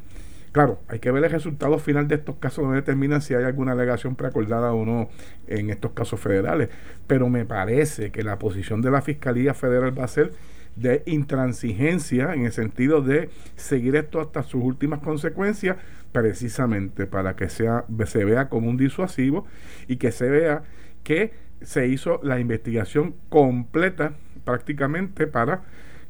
claro, 0.51 0.79
hay 0.87 0.99
que 0.99 1.11
ver 1.11 1.23
el 1.23 1.31
resultado 1.31 1.77
final 1.79 2.07
de 2.07 2.15
estos 2.15 2.35
casos 2.37 2.63
donde 2.63 2.81
determinan 2.81 3.21
si 3.21 3.33
hay 3.33 3.43
alguna 3.43 3.73
alegación 3.73 4.15
preacordada 4.15 4.73
o 4.73 4.85
no 4.85 5.09
en 5.47 5.69
estos 5.69 5.91
casos 5.91 6.19
federales. 6.19 6.69
Pero 7.07 7.29
me 7.29 7.45
parece 7.45 8.11
que 8.11 8.23
la 8.23 8.39
posición 8.39 8.81
de 8.81 8.91
la 8.91 9.01
Fiscalía 9.01 9.53
Federal 9.53 9.97
va 9.97 10.05
a 10.05 10.07
ser 10.07 10.31
de 10.75 11.03
intransigencia 11.05 12.33
en 12.33 12.45
el 12.45 12.51
sentido 12.51 13.01
de 13.01 13.29
seguir 13.55 13.95
esto 13.95 14.19
hasta 14.19 14.43
sus 14.43 14.63
últimas 14.63 14.99
consecuencias, 14.99 15.77
precisamente 16.11 17.07
para 17.07 17.35
que 17.35 17.49
sea, 17.49 17.85
se 18.05 18.25
vea 18.25 18.49
como 18.49 18.69
un 18.69 18.77
disuasivo 18.77 19.45
y 19.87 19.97
que 19.97 20.11
se 20.11 20.29
vea 20.29 20.63
que 21.03 21.33
se 21.61 21.87
hizo 21.87 22.19
la 22.23 22.39
investigación 22.39 23.15
completa 23.29 24.13
prácticamente 24.43 25.27
para 25.27 25.63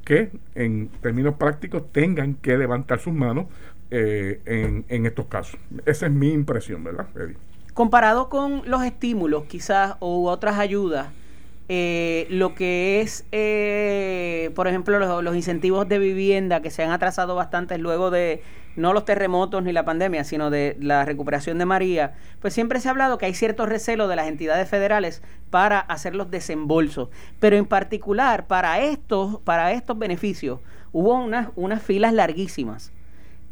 que 0.05 0.31
en 0.53 0.87
términos 1.01 1.35
prácticos 1.35 1.91
tengan 1.91 2.35
que 2.35 2.57
levantar 2.57 2.99
sus 2.99 3.13
manos 3.13 3.47
eh, 3.91 4.83
en, 4.87 5.05
estos 5.05 5.25
casos. 5.25 5.59
Esa 5.85 6.05
es 6.05 6.11
mi 6.11 6.31
impresión, 6.31 6.83
¿verdad, 6.83 7.07
Eddie? 7.15 7.35
Comparado 7.73 8.29
con 8.29 8.61
los 8.65 8.83
estímulos 8.83 9.45
quizás 9.45 9.95
u 9.99 10.27
otras 10.27 10.57
ayudas, 10.59 11.09
eh, 11.67 12.27
lo 12.29 12.55
que 12.55 13.01
es, 13.01 13.25
eh, 13.31 14.51
por 14.55 14.67
ejemplo, 14.67 15.21
los, 15.21 15.35
incentivos 15.35 15.89
de 15.89 15.99
vivienda 15.99 16.61
que 16.61 16.69
se 16.69 16.83
han 16.83 16.91
atrasado 16.91 17.35
bastante 17.35 17.77
luego 17.77 18.11
de 18.11 18.41
no 18.75 18.93
los 18.93 19.05
terremotos 19.05 19.63
ni 19.63 19.71
la 19.71 19.85
pandemia, 19.85 20.23
sino 20.23 20.49
de 20.49 20.77
la 20.79 21.05
recuperación 21.05 21.57
de 21.57 21.65
María, 21.65 22.13
pues 22.39 22.53
siempre 22.53 22.79
se 22.79 22.87
ha 22.87 22.91
hablado 22.91 23.17
que 23.17 23.25
hay 23.25 23.33
cierto 23.33 23.65
recelo 23.65 24.07
de 24.07 24.15
las 24.15 24.27
entidades 24.27 24.69
federales 24.69 25.21
para 25.49 25.79
hacer 25.79 26.15
los 26.15 26.31
desembolsos. 26.31 27.09
Pero 27.39 27.55
en 27.55 27.65
particular, 27.65 28.47
para 28.47 28.79
estos, 28.79 29.39
para 29.41 29.71
estos 29.71 29.97
beneficios, 29.97 30.59
hubo 30.91 31.13
unas, 31.15 31.49
unas 31.55 31.81
filas 31.81 32.13
larguísimas. 32.13 32.91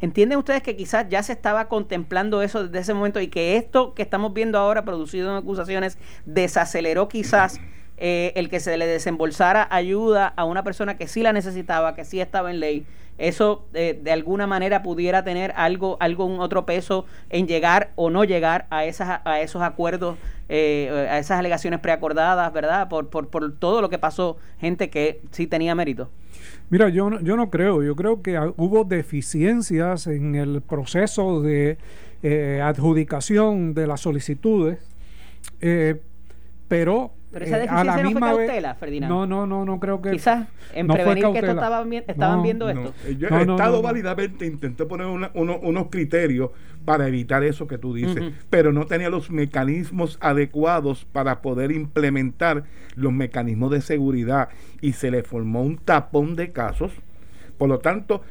¿Entienden 0.00 0.38
ustedes 0.38 0.62
que 0.62 0.76
quizás 0.76 1.06
ya 1.08 1.22
se 1.22 1.32
estaba 1.32 1.68
contemplando 1.68 2.42
eso 2.42 2.64
desde 2.64 2.80
ese 2.80 2.94
momento 2.94 3.20
y 3.20 3.28
que 3.28 3.56
esto 3.56 3.94
que 3.94 4.02
estamos 4.02 4.34
viendo 4.34 4.58
ahora 4.58 4.84
producido 4.84 5.30
en 5.30 5.36
acusaciones 5.36 5.98
desaceleró 6.26 7.08
quizás 7.08 7.60
eh, 7.96 8.32
el 8.34 8.50
que 8.50 8.58
se 8.58 8.76
le 8.76 8.86
desembolsara 8.86 9.68
ayuda 9.70 10.26
a 10.36 10.44
una 10.44 10.64
persona 10.64 10.96
que 10.96 11.06
sí 11.06 11.22
la 11.22 11.32
necesitaba, 11.32 11.94
que 11.94 12.04
sí 12.04 12.20
estaba 12.20 12.50
en 12.50 12.58
ley, 12.58 12.86
eso 13.18 13.66
eh, 13.74 13.98
de 14.02 14.12
alguna 14.12 14.46
manera 14.46 14.82
pudiera 14.82 15.22
tener 15.24 15.52
algo, 15.56 15.96
algún 16.00 16.40
otro 16.40 16.66
peso 16.66 17.06
en 17.30 17.46
llegar 17.46 17.92
o 17.96 18.10
no 18.10 18.24
llegar 18.24 18.66
a 18.70 18.84
esas, 18.84 19.20
a 19.24 19.40
esos 19.40 19.62
acuerdos, 19.62 20.16
eh, 20.48 21.08
a 21.10 21.18
esas 21.18 21.38
alegaciones 21.38 21.80
preacordadas, 21.80 22.52
¿verdad? 22.52 22.88
Por, 22.88 23.08
por, 23.08 23.28
por 23.28 23.52
todo 23.56 23.80
lo 23.80 23.88
que 23.88 23.98
pasó, 23.98 24.36
gente 24.58 24.90
que 24.90 25.20
sí 25.30 25.46
tenía 25.46 25.74
mérito. 25.74 26.10
Mira, 26.70 26.88
yo 26.88 27.10
no, 27.10 27.20
yo 27.20 27.36
no 27.36 27.50
creo, 27.50 27.82
yo 27.82 27.94
creo 27.94 28.22
que 28.22 28.38
hubo 28.56 28.84
deficiencias 28.84 30.06
en 30.06 30.34
el 30.34 30.60
proceso 30.60 31.40
de 31.40 31.78
adjudicación 32.62 33.74
de 33.74 33.86
las 33.86 34.00
solicitudes, 34.00 34.78
pero 36.68 37.12
pero 37.34 37.46
esa 37.46 37.58
deficiencia 37.58 38.00
eh, 38.00 38.04
no 38.04 38.10
fue 38.12 38.20
cautela, 38.20 38.74
Ferdinand. 38.76 39.12
No, 39.12 39.26
no, 39.26 39.44
no, 39.44 39.64
no 39.64 39.80
creo 39.80 40.00
que. 40.00 40.12
Quizás 40.12 40.46
en 40.72 40.86
prevenir 40.86 41.24
que 41.32 41.38
esto 41.40 41.50
estaban, 41.50 41.92
estaban 41.92 42.42
viendo 42.44 42.70
esto. 42.70 42.94
Yo, 43.18 43.28
el 43.28 43.50
Estado 43.50 43.82
válidamente 43.82 44.46
intentó 44.46 44.86
poner 44.86 45.08
unos 45.34 45.88
criterios 45.90 46.50
para 46.84 47.08
evitar 47.08 47.42
eso 47.42 47.66
que 47.66 47.76
tú 47.76 47.92
dices, 47.92 48.32
pero 48.50 48.72
no 48.72 48.86
tenía 48.86 49.10
los 49.10 49.30
mecanismos 49.30 50.16
adecuados 50.20 51.04
para 51.06 51.42
poder 51.42 51.72
implementar 51.72 52.64
los 52.94 53.12
mecanismos 53.12 53.72
de 53.72 53.80
seguridad 53.80 54.48
y 54.80 54.92
se 54.92 55.10
le 55.10 55.24
formó 55.24 55.62
un 55.62 55.76
tapón 55.76 56.36
de 56.36 56.52
casos. 56.52 56.92
Por 57.58 57.68
lo 57.68 57.78
tanto, 57.80 58.22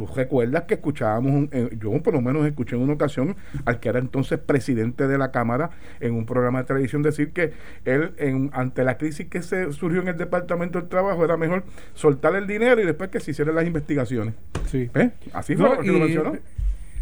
tú 0.00 0.06
recuerdas 0.14 0.62
que 0.62 0.74
escuchábamos, 0.74 1.48
eh, 1.52 1.76
yo 1.78 2.02
por 2.02 2.14
lo 2.14 2.22
menos 2.22 2.46
escuché 2.46 2.74
en 2.74 2.80
una 2.80 2.94
ocasión 2.94 3.36
al 3.66 3.80
que 3.80 3.90
era 3.90 3.98
entonces 3.98 4.38
presidente 4.38 5.06
de 5.06 5.18
la 5.18 5.30
Cámara 5.30 5.72
en 6.00 6.14
un 6.14 6.24
programa 6.24 6.60
de 6.60 6.64
televisión 6.64 7.02
decir 7.02 7.32
que 7.32 7.52
él, 7.84 8.12
en, 8.16 8.50
ante 8.54 8.82
la 8.82 8.96
crisis 8.96 9.26
que 9.26 9.42
se 9.42 9.70
surgió 9.74 10.00
en 10.00 10.08
el 10.08 10.16
Departamento 10.16 10.80
del 10.80 10.88
Trabajo, 10.88 11.22
era 11.22 11.36
mejor 11.36 11.64
soltar 11.92 12.34
el 12.34 12.46
dinero 12.46 12.80
y 12.80 12.86
después 12.86 13.10
que 13.10 13.20
se 13.20 13.32
hicieran 13.32 13.54
las 13.54 13.66
investigaciones. 13.66 14.32
Sí. 14.68 14.88
¿Eh? 14.94 15.10
Así 15.34 15.54
fue 15.54 15.68
lo 15.84 15.98
mencionó. 15.98 16.32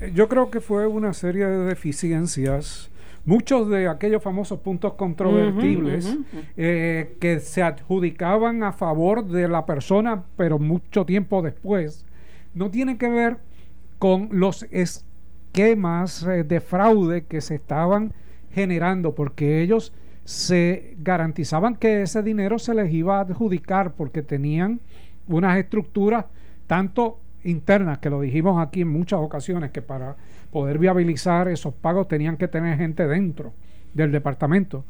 Eh, 0.00 0.10
yo 0.12 0.28
creo 0.28 0.50
que 0.50 0.60
fue 0.60 0.88
una 0.88 1.12
serie 1.12 1.46
de 1.46 1.66
deficiencias 1.66 2.90
muchos 3.24 3.68
de 3.68 3.86
aquellos 3.86 4.22
famosos 4.24 4.58
puntos 4.58 4.94
controvertibles 4.94 6.16
que 6.56 7.40
se 7.42 7.62
adjudicaban 7.62 8.64
a 8.64 8.72
favor 8.72 9.24
de 9.24 9.46
la 9.46 9.66
persona, 9.66 10.24
pero 10.36 10.58
mucho 10.58 11.04
tiempo 11.04 11.42
después, 11.42 12.06
no 12.58 12.70
tiene 12.70 12.98
que 12.98 13.08
ver 13.08 13.38
con 13.98 14.28
los 14.32 14.64
esquemas 14.70 16.24
eh, 16.24 16.42
de 16.42 16.60
fraude 16.60 17.24
que 17.24 17.40
se 17.40 17.54
estaban 17.54 18.12
generando, 18.50 19.14
porque 19.14 19.62
ellos 19.62 19.92
se 20.24 20.96
garantizaban 20.98 21.76
que 21.76 22.02
ese 22.02 22.22
dinero 22.22 22.58
se 22.58 22.74
les 22.74 22.92
iba 22.92 23.18
a 23.18 23.20
adjudicar 23.20 23.94
porque 23.94 24.22
tenían 24.22 24.80
unas 25.28 25.56
estructuras 25.56 26.26
tanto 26.66 27.20
internas, 27.44 27.98
que 27.98 28.10
lo 28.10 28.20
dijimos 28.20 28.60
aquí 28.60 28.80
en 28.80 28.88
muchas 28.88 29.20
ocasiones, 29.20 29.70
que 29.70 29.80
para 29.80 30.16
poder 30.50 30.78
viabilizar 30.78 31.46
esos 31.48 31.72
pagos 31.74 32.08
tenían 32.08 32.36
que 32.36 32.48
tener 32.48 32.76
gente 32.76 33.06
dentro 33.06 33.52
del 33.94 34.10
departamento. 34.10 34.84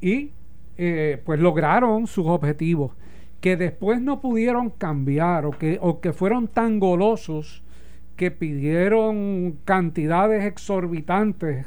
Y 0.00 0.32
eh, 0.78 1.20
pues 1.24 1.38
lograron 1.38 2.06
sus 2.06 2.26
objetivos 2.26 2.92
que 3.44 3.58
después 3.58 4.00
no 4.00 4.22
pudieron 4.22 4.70
cambiar 4.70 5.44
o 5.44 5.50
que, 5.50 5.78
o 5.82 6.00
que 6.00 6.14
fueron 6.14 6.48
tan 6.48 6.80
golosos 6.80 7.62
que 8.16 8.30
pidieron 8.30 9.58
cantidades 9.66 10.46
exorbitantes 10.46 11.66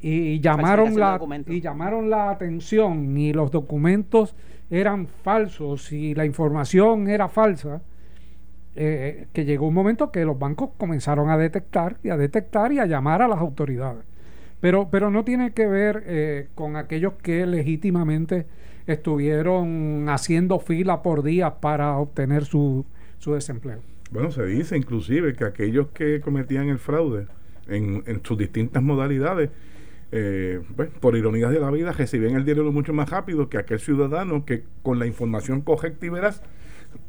y, 0.00 0.40
llamaron 0.40 0.98
la 0.98 1.20
y 1.46 1.60
llamaron 1.60 2.10
la 2.10 2.30
atención 2.30 3.16
y 3.16 3.32
los 3.32 3.52
documentos 3.52 4.34
eran 4.70 5.06
falsos 5.06 5.92
y 5.92 6.16
la 6.16 6.26
información 6.26 7.06
era 7.06 7.28
falsa 7.28 7.80
eh, 8.74 9.28
que 9.32 9.44
llegó 9.44 9.68
un 9.68 9.74
momento 9.74 10.10
que 10.10 10.24
los 10.24 10.36
bancos 10.36 10.70
comenzaron 10.78 11.30
a 11.30 11.38
detectar 11.38 11.98
y 12.02 12.08
a 12.08 12.16
detectar 12.16 12.72
y 12.72 12.80
a 12.80 12.86
llamar 12.86 13.22
a 13.22 13.28
las 13.28 13.38
autoridades. 13.38 14.02
Pero 14.58 14.88
pero 14.90 15.12
no 15.12 15.24
tiene 15.24 15.52
que 15.52 15.68
ver 15.68 16.02
eh, 16.06 16.48
con 16.56 16.74
aquellos 16.74 17.12
que 17.22 17.46
legítimamente 17.46 18.46
estuvieron 18.92 20.06
haciendo 20.08 20.58
fila 20.60 21.02
por 21.02 21.22
día 21.22 21.60
para 21.60 21.96
obtener 21.96 22.44
su, 22.44 22.84
su 23.18 23.34
desempleo. 23.34 23.80
Bueno, 24.10 24.30
se 24.30 24.44
dice 24.46 24.76
inclusive 24.76 25.34
que 25.34 25.44
aquellos 25.44 25.88
que 25.88 26.20
cometían 26.20 26.68
el 26.68 26.78
fraude 26.78 27.26
en, 27.68 28.02
en 28.06 28.24
sus 28.24 28.38
distintas 28.38 28.82
modalidades, 28.82 29.50
eh, 30.10 30.60
pues, 30.76 30.88
por 31.00 31.16
ironías 31.16 31.50
de 31.50 31.60
la 31.60 31.70
vida, 31.70 31.92
recibían 31.92 32.34
el 32.34 32.44
dinero 32.44 32.72
mucho 32.72 32.94
más 32.94 33.10
rápido 33.10 33.50
que 33.50 33.58
aquel 33.58 33.80
ciudadano 33.80 34.44
que 34.46 34.64
con 34.82 34.98
la 34.98 35.06
información 35.06 35.60
correcta 35.60 36.06
y 36.06 36.08
veraz 36.08 36.42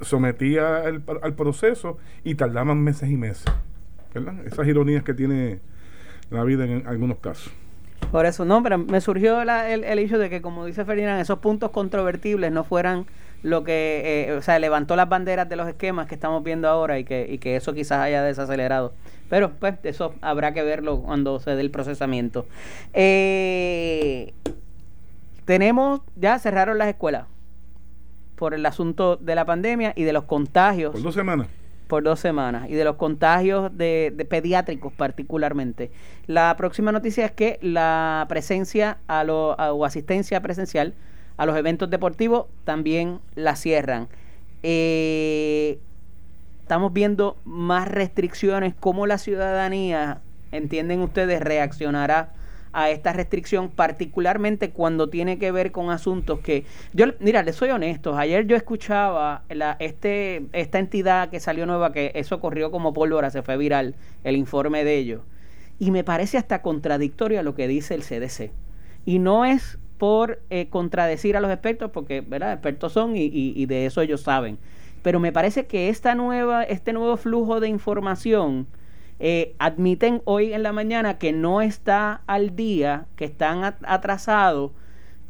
sometía 0.01 0.83
al 0.83 1.33
proceso 1.35 1.97
y 2.25 2.35
tardaban 2.35 2.83
meses 2.83 3.09
y 3.09 3.15
meses. 3.15 3.45
¿verdad? 4.13 4.45
Esas 4.45 4.67
ironías 4.67 5.03
que 5.03 5.13
tiene 5.13 5.59
la 6.29 6.43
vida 6.43 6.65
en 6.65 6.85
algunos 6.87 7.19
casos. 7.19 7.53
Por 8.11 8.25
eso, 8.25 8.43
no, 8.43 8.63
pero 8.63 8.77
me 8.77 9.01
surgió 9.01 9.41
el, 9.41 9.49
el, 9.83 9.99
hecho 9.99 10.17
de 10.17 10.29
que, 10.29 10.41
como 10.41 10.65
dice 10.65 10.83
Ferdinand, 10.83 11.21
esos 11.21 11.39
puntos 11.39 11.69
controvertibles 11.69 12.51
no 12.51 12.63
fueran 12.63 13.05
lo 13.43 13.63
que, 13.63 14.27
eh, 14.27 14.33
o 14.33 14.41
sea, 14.41 14.57
levantó 14.59 14.95
las 14.95 15.07
banderas 15.07 15.47
de 15.47 15.55
los 15.55 15.67
esquemas 15.67 16.07
que 16.07 16.15
estamos 16.15 16.43
viendo 16.43 16.67
ahora 16.67 16.97
y 16.97 17.03
que, 17.03 17.27
y 17.29 17.37
que 17.37 17.55
eso 17.55 17.73
quizás 17.73 17.99
haya 17.99 18.23
desacelerado. 18.23 18.93
Pero, 19.29 19.51
pues, 19.51 19.75
eso 19.83 20.15
habrá 20.21 20.53
que 20.53 20.63
verlo 20.63 21.01
cuando 21.01 21.39
se 21.39 21.51
dé 21.51 21.61
el 21.61 21.69
procesamiento. 21.69 22.47
Eh, 22.93 24.33
tenemos, 25.45 26.01
ya 26.15 26.39
cerraron 26.39 26.79
las 26.79 26.87
escuelas 26.87 27.27
por 28.35 28.55
el 28.55 28.65
asunto 28.65 29.17
de 29.17 29.35
la 29.35 29.45
pandemia 29.45 29.93
y 29.95 30.03
de 30.03 30.13
los 30.13 30.23
contagios. 30.23 30.93
Por 30.93 31.03
dos 31.03 31.13
semanas 31.13 31.47
por 31.89 32.03
dos 32.03 32.19
semanas 32.19 32.69
y 32.69 32.75
de 32.75 32.83
los 32.83 32.97
contagios 32.97 33.75
de, 33.75 34.27
pediátricos 34.29 34.93
particularmente. 34.93 35.89
La 36.27 36.55
próxima 36.55 36.91
noticia 36.91 37.25
es 37.25 37.31
que 37.31 37.57
la 37.63 38.27
presencia 38.29 38.99
a 39.07 39.23
lo, 39.23 39.53
o 39.53 39.85
asistencia 39.85 40.39
presencial 40.39 40.93
a 41.35 41.47
los 41.47 41.57
eventos 41.57 41.89
deportivos 41.89 42.45
también 42.63 43.19
la 43.33 43.55
cierran. 43.55 44.07
Eh, 44.61 45.79
estamos 46.61 46.93
viendo 46.93 47.37
más 47.43 47.87
restricciones. 47.87 48.75
¿Cómo 48.79 49.07
la 49.07 49.17
ciudadanía, 49.17 50.21
entienden 50.51 51.01
ustedes, 51.01 51.41
reaccionará 51.41 52.33
a 52.73 52.89
esta 52.89 53.13
restricción, 53.13 53.69
particularmente 53.69 54.71
cuando 54.71 55.09
tiene 55.09 55.39
que 55.39 55.51
ver 55.51 55.71
con 55.71 55.89
asuntos 55.89 56.39
que 56.39 56.65
yo, 56.93 57.05
mira, 57.19 57.43
les 57.43 57.55
soy 57.55 57.69
honesto, 57.71 58.17
ayer 58.17 58.45
yo 58.45 58.55
escuchaba 58.55 59.43
la, 59.49 59.75
este, 59.79 60.45
esta 60.53 60.79
entidad 60.79 61.29
que 61.29 61.39
salió 61.39 61.65
nueva, 61.65 61.91
que 61.91 62.11
eso 62.15 62.39
corrió 62.39 62.71
como 62.71 62.93
pólvora, 62.93 63.29
se 63.29 63.41
fue 63.41 63.57
viral, 63.57 63.95
el 64.23 64.35
informe 64.35 64.83
de 64.83 64.97
ellos, 64.97 65.21
y 65.79 65.91
me 65.91 66.03
parece 66.03 66.37
hasta 66.37 66.61
contradictorio 66.61 67.39
a 67.39 67.43
lo 67.43 67.55
que 67.55 67.67
dice 67.67 67.95
el 67.95 68.03
CDC. 68.03 68.51
Y 69.05 69.19
no 69.19 69.45
es 69.45 69.79
por 69.97 70.41
eh, 70.49 70.67
contradecir 70.69 71.35
a 71.37 71.41
los 71.41 71.51
expertos, 71.51 71.91
porque 71.91 72.21
¿verdad? 72.21 72.53
expertos 72.53 72.93
son 72.93 73.15
y, 73.15 73.29
y, 73.31 73.65
de 73.65 73.85
eso 73.85 74.01
ellos 74.01 74.21
saben. 74.21 74.57
Pero 75.01 75.19
me 75.19 75.31
parece 75.31 75.65
que 75.65 75.89
esta 75.89 76.15
nueva, 76.15 76.63
este 76.63 76.93
nuevo 76.93 77.17
flujo 77.17 77.59
de 77.59 77.69
información 77.69 78.67
eh, 79.19 79.55
admiten 79.59 80.21
hoy 80.25 80.53
en 80.53 80.63
la 80.63 80.71
mañana 80.71 81.17
que 81.17 81.33
no 81.33 81.61
está 81.61 82.21
al 82.25 82.55
día, 82.55 83.05
que 83.15 83.25
están 83.25 83.63
atrasados 83.63 84.71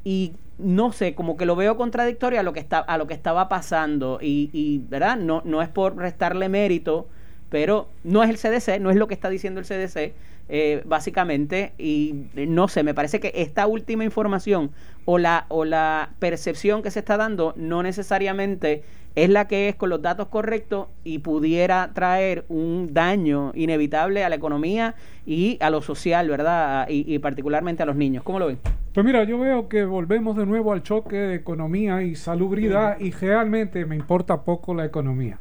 y 0.03 0.33
no 0.59 0.91
sé, 0.91 1.15
como 1.15 1.37
que 1.37 1.45
lo 1.45 1.55
veo 1.55 1.77
contradictorio 1.77 2.39
a 2.39 2.43
lo 2.43 2.53
que 2.53 2.59
está, 2.59 2.79
a 2.79 2.97
lo 2.97 3.07
que 3.07 3.13
estaba 3.13 3.49
pasando. 3.49 4.19
Y, 4.21 4.49
y 4.53 4.79
verdad, 4.89 5.17
no, 5.17 5.41
no 5.45 5.61
es 5.61 5.69
por 5.69 5.95
restarle 5.95 6.49
mérito, 6.49 7.07
pero 7.49 7.87
no 8.03 8.23
es 8.23 8.29
el 8.29 8.37
CDC, 8.37 8.79
no 8.79 8.91
es 8.91 8.97
lo 8.97 9.07
que 9.07 9.13
está 9.13 9.29
diciendo 9.29 9.59
el 9.59 9.65
CDC. 9.65 10.13
Eh, 10.51 10.81
básicamente, 10.85 11.73
y 11.77 12.25
no 12.35 12.67
sé, 12.67 12.81
me 12.81 12.95
parece 12.95 13.19
que 13.19 13.31
esta 13.35 13.67
última 13.67 14.03
información 14.03 14.71
o 15.05 15.19
la, 15.19 15.45
o 15.47 15.63
la 15.63 16.09
percepción 16.17 16.81
que 16.81 16.89
se 16.89 16.99
está 16.99 17.17
dando 17.17 17.53
no 17.55 17.83
necesariamente 17.83 18.83
es 19.15 19.29
la 19.29 19.47
que 19.47 19.69
es 19.69 19.75
con 19.75 19.89
los 19.89 20.01
datos 20.01 20.27
correctos 20.27 20.87
y 21.03 21.19
pudiera 21.19 21.91
traer 21.93 22.45
un 22.47 22.93
daño 22.93 23.51
inevitable 23.55 24.23
a 24.23 24.29
la 24.29 24.35
economía 24.35 24.95
y 25.25 25.57
a 25.61 25.69
lo 25.69 25.81
social, 25.81 26.29
¿verdad? 26.29 26.87
Y, 26.89 27.19
particularmente 27.19 27.83
a 27.83 27.85
los 27.85 27.95
niños. 27.95 28.23
¿Cómo 28.23 28.39
lo 28.39 28.47
ven? 28.47 28.59
Pues 28.93 29.05
mira, 29.05 29.23
yo 29.23 29.39
veo 29.39 29.67
que 29.67 29.83
volvemos 29.83 30.37
de 30.37 30.45
nuevo 30.45 30.73
al 30.73 30.83
choque 30.83 31.15
de 31.15 31.35
economía 31.35 32.01
y 32.01 32.15
salubridad 32.15 32.99
y 32.99 33.11
realmente 33.11 33.85
me 33.85 33.95
importa 33.95 34.41
poco 34.41 34.73
la 34.73 34.85
economía. 34.85 35.37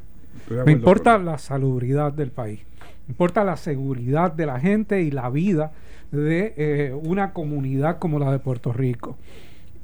Me 0.65 0.71
importa 0.71 1.17
la 1.17 1.37
salubridad 1.37 2.11
del 2.11 2.31
país. 2.31 2.61
Me 3.07 3.13
importa 3.13 3.43
la 3.43 3.57
seguridad 3.57 4.31
de 4.31 4.45
la 4.45 4.59
gente 4.59 5.01
y 5.01 5.11
la 5.11 5.29
vida 5.29 5.71
de 6.11 6.53
eh, 6.57 6.93
una 6.93 7.33
comunidad 7.33 7.99
como 7.99 8.19
la 8.19 8.31
de 8.31 8.39
Puerto 8.39 8.73
Rico. 8.73 9.17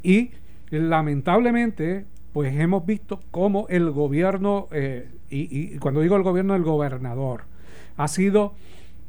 Y 0.03 0.31
lamentablemente 0.69 2.05
pues 2.35 2.53
hemos 2.59 2.85
visto 2.85 3.21
cómo 3.31 3.65
el 3.69 3.91
gobierno, 3.91 4.67
eh, 4.73 5.07
y, 5.29 5.77
cuando 5.77 6.01
digo 6.01 6.17
el 6.17 6.23
gobierno, 6.23 6.53
el 6.53 6.63
gobernador, 6.63 7.43
ha 7.95 8.09
sido 8.09 8.55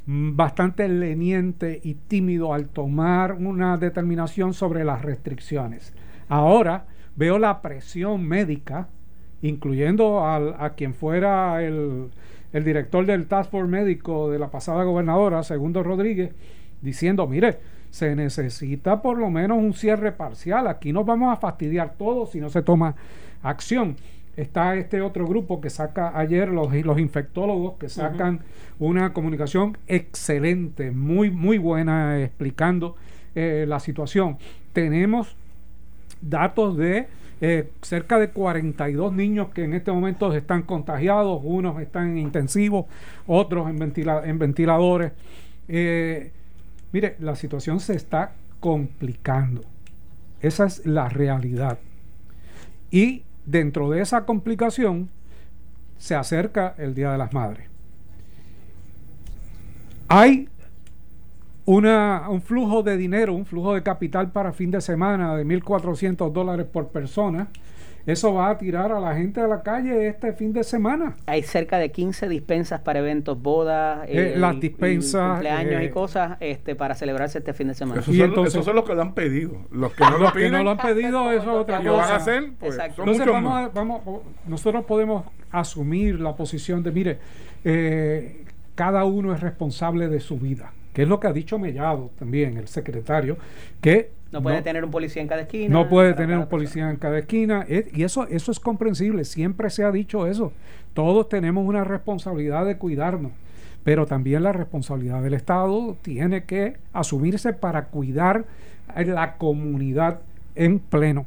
mm, 0.07 0.37
bastante 0.37 0.89
leniente 0.89 1.81
y 1.83 1.95
tímido 1.95 2.55
al 2.55 2.69
tomar 2.69 3.33
una 3.33 3.79
determinación 3.79 4.55
sobre 4.55 4.85
las 4.85 5.03
restricciones. 5.03 5.93
Ahora 6.29 6.87
veo 7.17 7.41
la 7.41 7.62
presión 7.62 8.25
médica, 8.29 8.87
incluyendo 9.43 10.25
a 10.25 10.75
quien 10.77 10.95
fuera 10.95 11.65
el, 11.65 12.11
el 12.53 12.65
director 12.65 13.07
del 13.07 13.27
Task 13.27 13.51
Force 13.51 13.69
médico 13.69 14.31
de 14.31 14.39
la 14.39 14.53
pasada 14.53 14.85
gobernadora, 14.85 15.43
Segundo 15.43 15.83
Rodríguez, 15.83 16.31
diciendo, 16.81 17.27
mire, 17.27 17.59
se 17.97 18.15
necesita 18.15 19.01
por 19.01 19.17
lo 19.17 19.31
menos 19.31 19.57
un 19.57 19.73
cierre 19.73 20.13
parcial. 20.13 20.67
Aquí 20.67 20.93
nos 20.93 21.07
vamos 21.07 21.33
a 21.33 21.41
fastidiar 21.41 21.95
todos 21.97 22.33
si 22.33 22.41
no 22.41 22.51
se 22.51 22.61
toma 22.61 22.95
acción. 23.43 23.97
Está 24.37 24.77
este 24.77 25.01
otro 25.01 25.27
grupo 25.27 25.63
que 25.63 25.71
saca 25.71 26.13
ayer 26.15 26.51
los, 26.51 26.71
los 26.85 26.99
infectólogos 26.99 27.79
que 27.79 27.89
sacan 27.89 28.41
una 28.79 29.15
comunicación 29.15 29.79
excelente, 29.87 30.91
muy, 30.91 31.31
muy 31.31 31.57
buena 31.57 32.21
explicando 32.21 32.97
eh, 33.35 33.65
la 33.67 33.81
situación. 33.81 34.37
Tenemos 34.75 35.35
datos 36.21 36.77
de 36.77 37.09
eh, 37.41 37.71
cerca 37.81 38.19
de 38.19 38.29
42 38.29 39.11
niños 39.15 39.49
que 39.55 39.65
en 39.65 39.73
este 39.73 39.91
momento 39.91 40.35
están 40.35 40.65
contagiados, 40.65 41.41
unos 41.43 41.81
están 41.81 42.11
en 42.11 42.19
intensivos, 42.19 42.85
otros 43.27 43.71
en, 43.71 43.81
en 43.81 44.39
ventiladores. 44.39 45.13
Eh, 45.67 46.33
Mire, 46.97 47.15
la 47.19 47.37
situación 47.37 47.79
se 47.79 47.93
está 47.93 48.33
complicando. 48.59 49.61
Esa 50.41 50.65
es 50.65 50.87
la 50.87 51.11
realidad. 51.11 51.79
Y 52.91 53.23
dentro 53.45 53.91
de 53.91 54.01
esa 54.01 54.25
complicación 54.25 55.11
se 55.99 56.15
acerca 56.15 56.75
el 56.79 56.95
Día 56.95 57.13
de 57.13 57.19
las 57.19 57.35
Madres. 57.35 57.69
Hay 60.09 60.49
un 61.67 62.41
flujo 62.43 62.83
de 62.83 62.97
dinero, 62.97 63.35
un 63.35 63.45
flujo 63.45 63.75
de 63.75 63.83
capital 63.83 64.33
para 64.33 64.55
fin 64.55 64.71
de 64.71 64.81
semana 64.81 65.37
de 65.37 65.45
1.400 65.45 66.33
dólares 66.33 66.65
por 66.65 66.89
persona 66.89 67.49
eso 68.07 68.33
va 68.35 68.51
a 68.51 68.57
tirar 68.57 68.92
a 68.92 69.01
la 69.01 69.16
gente 69.16 69.40
a 69.40 69.49
la 69.49 69.62
calle 69.62 70.07
este 70.07 70.33
fin 70.33 70.53
de 70.53 70.62
semana. 70.62 71.16
Hay 71.27 71.42
cerca 71.42 71.79
de 71.79 71.90
15 71.90 72.29
dispensas 72.29 72.81
para 72.81 73.01
eventos, 73.01 73.42
bodas, 73.42 74.09
eh, 74.09 74.35
eh, 74.35 74.38
las 74.38 74.61
dispensas, 74.61 75.33
cumpleaños 75.33 75.83
y 75.83 75.87
eh, 75.87 75.90
cosas 75.90 76.37
este, 76.38 76.77
para 76.77 76.95
celebrarse 76.95 77.38
este 77.38 77.53
fin 77.53 77.66
de 77.69 77.75
semana. 77.75 78.01
Esos, 78.01 78.16
son, 78.16 78.47
esos 78.47 78.64
son 78.64 78.77
los 78.77 78.85
que 78.85 78.95
lo 78.95 79.03
han 79.03 79.12
pedido. 79.12 79.66
Los 79.73 79.92
que 79.92 80.05
no, 80.05 80.19
lo, 80.19 80.33
que 80.33 80.49
no 80.49 80.62
lo 80.62 80.71
han 80.71 80.79
pedido, 80.79 81.33
eso 81.33 81.42
es 81.42 81.49
otra 81.49 81.79
cosa. 81.79 81.90
van 81.90 82.11
a 82.12 82.16
hacer? 82.16 82.51
Pues, 82.61 82.79
Entonces, 82.79 83.27
vamos, 83.27 83.75
vamos, 83.75 84.03
nosotros 84.47 84.85
podemos 84.85 85.25
asumir 85.51 86.21
la 86.21 86.37
posición 86.37 86.85
de, 86.85 86.92
mire, 86.92 87.19
cada 88.77 89.05
uno 89.05 89.35
es 89.35 89.40
responsable 89.40 90.09
de 90.09 90.21
su 90.21 90.38
vida 90.38 90.73
que 90.97 91.03
es 91.03 91.09
lo 91.09 91.21
que 91.21 91.27
ha 91.27 91.33
dicho 91.35 91.59
Mellado 91.59 92.11
también, 92.19 92.57
el 92.57 92.69
secretario, 92.69 93.37
que 93.83 94.12
no 94.33 94.43
puede 94.43 94.62
tener 94.62 94.85
un 94.85 94.91
policía 94.91 95.23
en 95.23 95.29
cada 95.29 95.43
esquina. 95.43 95.73
No 95.73 95.89
puede 95.89 96.15
tener 96.15 96.37
un 96.39 96.47
policía 96.47 96.91
en 96.91 96.97
cada 96.97 97.19
esquina. 97.19 97.65
y 97.69 98.03
eso, 98.03 98.27
eso 98.27 98.51
es 98.51 98.61
comprensible. 98.61 99.25
Siempre 99.25 99.71
se 99.71 99.85
ha 99.85 99.93
dicho 99.93 100.27
eso. 100.27 100.53
Todos 100.95 101.29
tenemos 101.29 101.67
una 101.67 101.85
responsabilidad 101.85 102.67
de 102.67 102.77
cuidarnos. 102.77 103.33
Pero 103.85 104.05
también 104.05 104.43
la 104.43 104.53
responsabilidad 104.53 105.23
del 105.23 105.35
Estado 105.35 105.97
tiene 106.03 106.45
que 106.45 106.77
asumirse 106.93 107.53
para 107.53 107.87
cuidar 107.87 108.45
a 108.89 109.03
la 109.03 109.37
comunidad 109.37 110.21
en 110.57 110.81
pleno. 110.81 111.27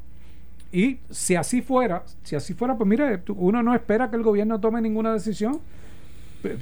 Y 0.72 1.00
si 1.10 1.36
así 1.36 1.62
fuera, 1.62 2.04
si 2.24 2.36
así 2.36 2.54
fuera, 2.54 2.76
pues 2.76 2.88
mire, 2.88 3.22
uno 3.36 3.64
no 3.64 3.74
espera 3.74 4.10
que 4.10 4.18
el 4.18 4.24
gobierno 4.24 4.60
tome 4.60 4.82
ninguna 4.82 5.14
decisión 5.14 5.62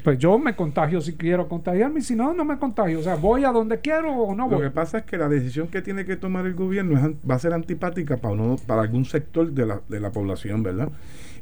pues 0.04 0.18
yo 0.18 0.40
me 0.40 0.56
contagio 0.56 1.02
si 1.02 1.14
quiero 1.14 1.48
contagiarme, 1.48 2.02
si 2.02 2.16
no, 2.16 2.34
no 2.34 2.44
me 2.44 2.58
contagio. 2.58 3.00
O 3.00 3.04
sea, 3.04 3.16
voy 3.16 3.44
a 3.44 3.52
donde 3.52 3.80
quiero 3.80 4.12
o 4.12 4.36
no 4.36 4.48
voy. 4.48 4.60
Lo 4.60 4.70
que 4.70 4.72
pasa 4.72 5.00
es 5.00 5.06
que 5.06 5.18
la 5.18 5.30
decisión 5.30 5.68
que 5.68 5.82
tiene 5.82 6.06
que 6.06 6.16
tomar 6.16 6.46
el 6.46 6.56
gobierno 6.56 7.16
va 7.30 7.36
a 7.36 7.40
ser 7.40 7.54
antipática 7.54 8.18
para, 8.18 8.34
uno, 8.34 8.56
para 8.66 8.82
algún 8.82 9.06
sector 9.06 9.52
de 9.52 9.66
la, 9.66 9.82
de 9.88 10.00
la 10.00 10.12
población, 10.12 10.64
¿verdad? 10.64 10.90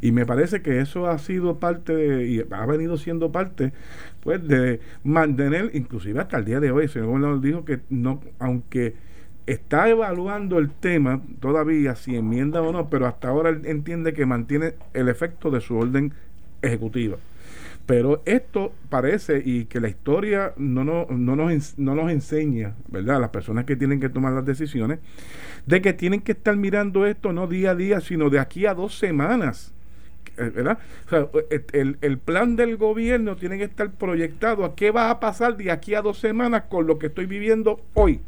Y 0.02 0.12
me 0.12 0.26
parece 0.26 0.62
que 0.62 0.82
eso 0.82 1.08
ha 1.08 1.17
sido 1.17 1.60
parte 1.60 2.28
y 2.28 2.43
ha 2.52 2.65
venido 2.65 2.98
siendo 2.98 3.32
parte, 3.32 3.71
pues, 4.21 4.45
de 4.45 4.82
mantener, 5.04 5.71
inclusive 5.74 6.19
hasta 6.19 6.38
el 6.38 6.45
día 6.45 6.60
de 6.60 6.71
hoy, 6.71 6.84
el 6.84 6.89
señor 6.89 7.08
gobernador 7.08 7.41
dijo 7.41 7.65
que 7.65 7.80
no, 7.89 8.21
aunque 8.39 8.95
está 9.45 9.88
evaluando 9.89 10.60
el 10.60 10.71
tema 10.71 11.21
todavía, 11.39 11.95
si 11.95 12.15
enmienda 12.15 12.62
o 12.62 12.71
no, 12.71 12.89
pero 12.89 13.06
hasta 13.06 13.30
ahora 13.30 13.50
él 13.50 13.62
entiende 13.65 14.13
que 14.13 14.26
mantiene 14.26 14.74
el 14.93 15.08
efecto 15.08 15.52
de 15.52 15.62
su 15.62 15.78
orden 15.78 16.13
ejecutiva. 16.62 17.17
Pero 17.86 18.24
esto 18.26 18.74
parece 18.89 19.41
y 19.45 19.65
que 19.65 19.80
la 19.80 19.89
historia 19.89 20.54
no, 20.58 20.84
no, 20.84 21.06
no, 21.10 21.36
nos, 21.36 21.78
no 21.78 21.93
nos 21.93 22.12
enseña, 22.12 22.74
¿verdad? 22.88 23.21
Las 23.21 23.30
personas 23.30 23.65
que 23.65 23.76
tienen 23.76 24.00
que 24.00 24.10
tomar 24.10 24.34
las 24.34 24.45
decisiones, 24.45 25.00
de 25.67 25.82
que 25.82 25.93
tienen 25.93 26.21
que 26.21 26.32
estar 26.32 26.56
mirando 26.56 27.06
esto 27.06 27.32
no 27.32 27.48
día 27.48 27.71
a 27.71 27.76
día, 27.76 28.02
sino 28.02 28.30
de 28.30 28.39
aquí 28.39 28.65
a 28.65 28.74
dos 28.74 28.98
semanas. 28.98 29.71
Eh, 30.38 30.52
¿verdad? 30.54 30.80
O 31.06 31.10
sea, 31.10 31.28
el, 31.74 31.98
el 32.02 32.17
plan 32.17 32.56
del 32.56 32.76
gobierno 32.76 33.36
tiene 33.36 33.58
que 33.58 33.65
estar 33.65 33.91
proyectado 33.91 34.65
a 34.65 34.76
qué 34.76 34.89
va 34.89 35.12
a 35.12 35.19
pasar 35.19 35.56
de 35.56 35.69
aquí 35.69 35.93
a 35.93 36.02
dos 36.02 36.19
semanas 36.19 36.63
con 36.69 36.88
lo 36.88 36.98
que 36.98 37.08
estoy 37.08 37.28
viviendo 37.28 37.82
hoy. 37.93 38.19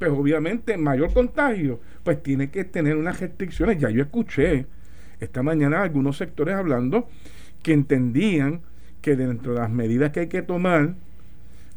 Pues 0.00 0.10
obviamente 0.10 0.76
mayor 0.76 1.12
contagio, 1.12 1.80
pues 2.02 2.22
tiene 2.22 2.50
que 2.50 2.64
tener 2.64 2.96
unas 2.96 3.20
restricciones. 3.20 3.78
Ya 3.78 3.88
yo 3.90 4.02
escuché 4.02 4.66
esta 5.20 5.42
mañana 5.42 5.82
algunos 5.82 6.16
sectores 6.16 6.54
hablando 6.56 7.08
que 7.62 7.72
entendían 7.72 8.62
que 9.00 9.16
dentro 9.16 9.54
de 9.54 9.60
las 9.60 9.70
medidas 9.70 10.10
que 10.12 10.20
hay 10.20 10.28
que 10.28 10.42
tomar, 10.42 10.94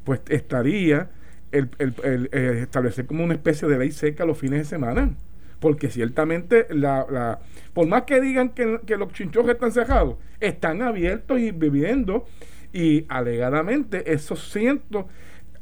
pues 0.03 0.21
estaría 0.29 1.09
el, 1.51 1.69
eh, 1.79 2.59
establecer 2.63 3.05
como 3.05 3.23
una 3.23 3.33
especie 3.33 3.67
de 3.67 3.77
ley 3.77 3.91
seca 3.91 4.25
los 4.25 4.37
fines 4.37 4.59
de 4.59 4.65
semana. 4.65 5.13
Porque 5.59 5.89
ciertamente, 5.89 6.65
la, 6.71 7.05
la 7.09 7.39
por 7.73 7.87
más 7.87 8.03
que 8.03 8.19
digan 8.19 8.49
que, 8.49 8.97
los 8.97 9.13
chinchorros 9.13 9.51
están 9.51 9.71
cerrados, 9.71 10.15
están 10.39 10.81
abiertos 10.81 11.39
y 11.39 11.51
viviendo 11.51 12.25
y 12.73 13.05
alegadamente 13.09 14.11
esos 14.11 14.51
cientos 14.51 15.05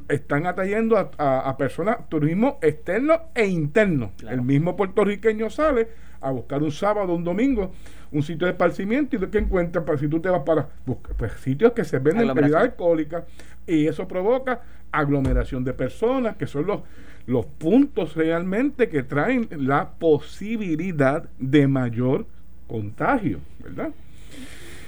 están 0.08 0.48
atrayendo 0.48 0.98
a, 0.98 1.58
personas, 1.58 2.10
turismo 2.10 2.58
externo 2.62 3.30
e 3.36 3.46
interno. 3.46 4.12
El 4.28 4.42
mismo 4.42 4.76
puertorriqueño 4.76 5.50
sale 5.52 5.88
a 6.22 6.32
buscar 6.32 6.62
un 6.62 6.72
sábado, 6.72 7.14
un 7.14 7.24
domingo, 7.24 7.72
un 8.12 8.24
sitio 8.24 8.48
de 8.48 8.52
esparcimiento 8.52 9.16
y 9.16 9.20
de 9.20 9.30
que 9.30 9.38
encuentras 9.38 9.84
para 9.86 9.98
si 9.98 10.08
tú 10.08 10.20
te 10.20 10.30
vas 10.30 10.44
para 10.44 10.70
buscar, 10.86 11.16
pues, 11.16 11.34
sitios 11.34 11.74
que 11.74 11.84
se 11.84 12.00
venden 12.00 12.34
bebida 12.34 12.62
alcohólica 12.62 13.26
y 13.66 13.88
eso 13.88 14.08
provoca 14.08 14.62
aglomeración 14.92 15.64
de 15.64 15.74
personas 15.74 16.36
que 16.36 16.48
son 16.48 16.66
los 16.66 16.82
los 17.30 17.46
puntos 17.46 18.16
realmente 18.16 18.90
que 18.90 19.04
traen 19.04 19.48
la 19.52 19.92
posibilidad 19.92 21.30
de 21.38 21.68
mayor 21.68 22.26
contagio, 22.68 23.40
¿verdad? 23.64 23.92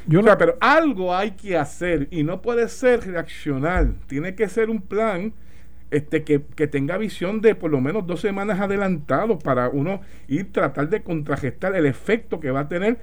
Yo 0.08 0.24
pero 0.38 0.58
algo 0.60 1.16
hay 1.16 1.32
que 1.32 1.56
hacer 1.56 2.08
y 2.10 2.24
no 2.24 2.42
puede 2.42 2.68
ser 2.68 3.06
reaccionar, 3.06 3.94
tiene 4.08 4.34
que 4.34 4.50
ser 4.50 4.72
un 4.72 4.82
plan 4.82 5.34
este, 5.92 6.24
que, 6.24 6.40
tenga 6.40 6.98
visión 6.98 7.42
de 7.42 7.54
por 7.54 7.70
lo 7.70 7.82
menos 7.82 8.08
dos 8.08 8.22
semanas 8.22 8.62
adelantado 8.62 9.38
para 9.38 9.68
uno 9.70 10.02
ir 10.28 10.52
tratar 10.52 10.90
de 10.90 11.04
contragestar 11.04 11.76
el 11.76 11.86
efecto 11.86 12.40
que 12.40 12.50
va 12.50 12.62
a 12.62 12.70
tener 12.70 12.98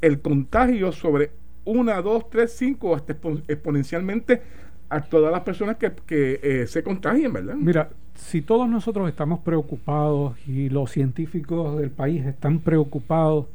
el 0.00 0.20
contagio 0.20 0.92
sobre 0.92 1.32
una, 1.64 2.00
dos, 2.00 2.30
tres, 2.30 2.54
cinco, 2.56 2.94
hasta 2.94 3.16
exponencialmente 3.48 4.42
a 4.88 5.02
todas 5.02 5.32
las 5.32 5.42
personas 5.42 5.76
que, 5.76 5.92
que 6.06 6.40
eh, 6.42 6.66
se 6.66 6.82
contagien, 6.82 7.32
¿verdad? 7.32 7.54
Mira, 7.56 7.90
si 8.14 8.42
todos 8.42 8.68
nosotros 8.68 9.08
estamos 9.08 9.40
preocupados 9.40 10.36
y 10.46 10.68
los 10.68 10.90
científicos 10.90 11.78
del 11.78 11.90
país 11.90 12.24
están 12.24 12.60
preocupados, 12.60 13.46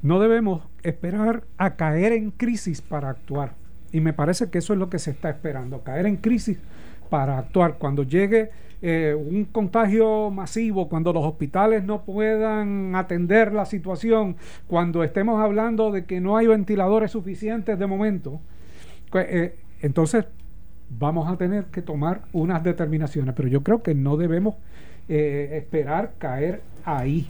no 0.00 0.20
debemos 0.20 0.62
esperar 0.82 1.44
a 1.58 1.74
caer 1.74 2.12
en 2.12 2.30
crisis 2.30 2.80
para 2.82 3.10
actuar. 3.10 3.54
Y 3.92 4.00
me 4.00 4.12
parece 4.12 4.48
que 4.50 4.58
eso 4.58 4.72
es 4.72 4.78
lo 4.78 4.88
que 4.88 4.98
se 4.98 5.10
está 5.10 5.30
esperando, 5.30 5.82
caer 5.82 6.06
en 6.06 6.16
crisis 6.16 6.58
para 7.12 7.36
actuar. 7.36 7.74
Cuando 7.74 8.04
llegue 8.04 8.48
eh, 8.80 9.14
un 9.14 9.44
contagio 9.44 10.30
masivo, 10.30 10.88
cuando 10.88 11.12
los 11.12 11.22
hospitales 11.22 11.84
no 11.84 12.06
puedan 12.06 12.96
atender 12.96 13.52
la 13.52 13.66
situación, 13.66 14.36
cuando 14.66 15.04
estemos 15.04 15.38
hablando 15.38 15.92
de 15.92 16.06
que 16.06 16.22
no 16.22 16.38
hay 16.38 16.46
ventiladores 16.46 17.10
suficientes 17.10 17.78
de 17.78 17.86
momento, 17.86 18.40
pues, 19.10 19.26
eh, 19.28 19.56
entonces 19.82 20.24
vamos 20.88 21.30
a 21.30 21.36
tener 21.36 21.66
que 21.66 21.82
tomar 21.82 22.22
unas 22.32 22.64
determinaciones. 22.64 23.34
Pero 23.34 23.48
yo 23.48 23.62
creo 23.62 23.82
que 23.82 23.94
no 23.94 24.16
debemos 24.16 24.54
eh, 25.10 25.50
esperar 25.52 26.12
caer 26.16 26.62
ahí, 26.86 27.26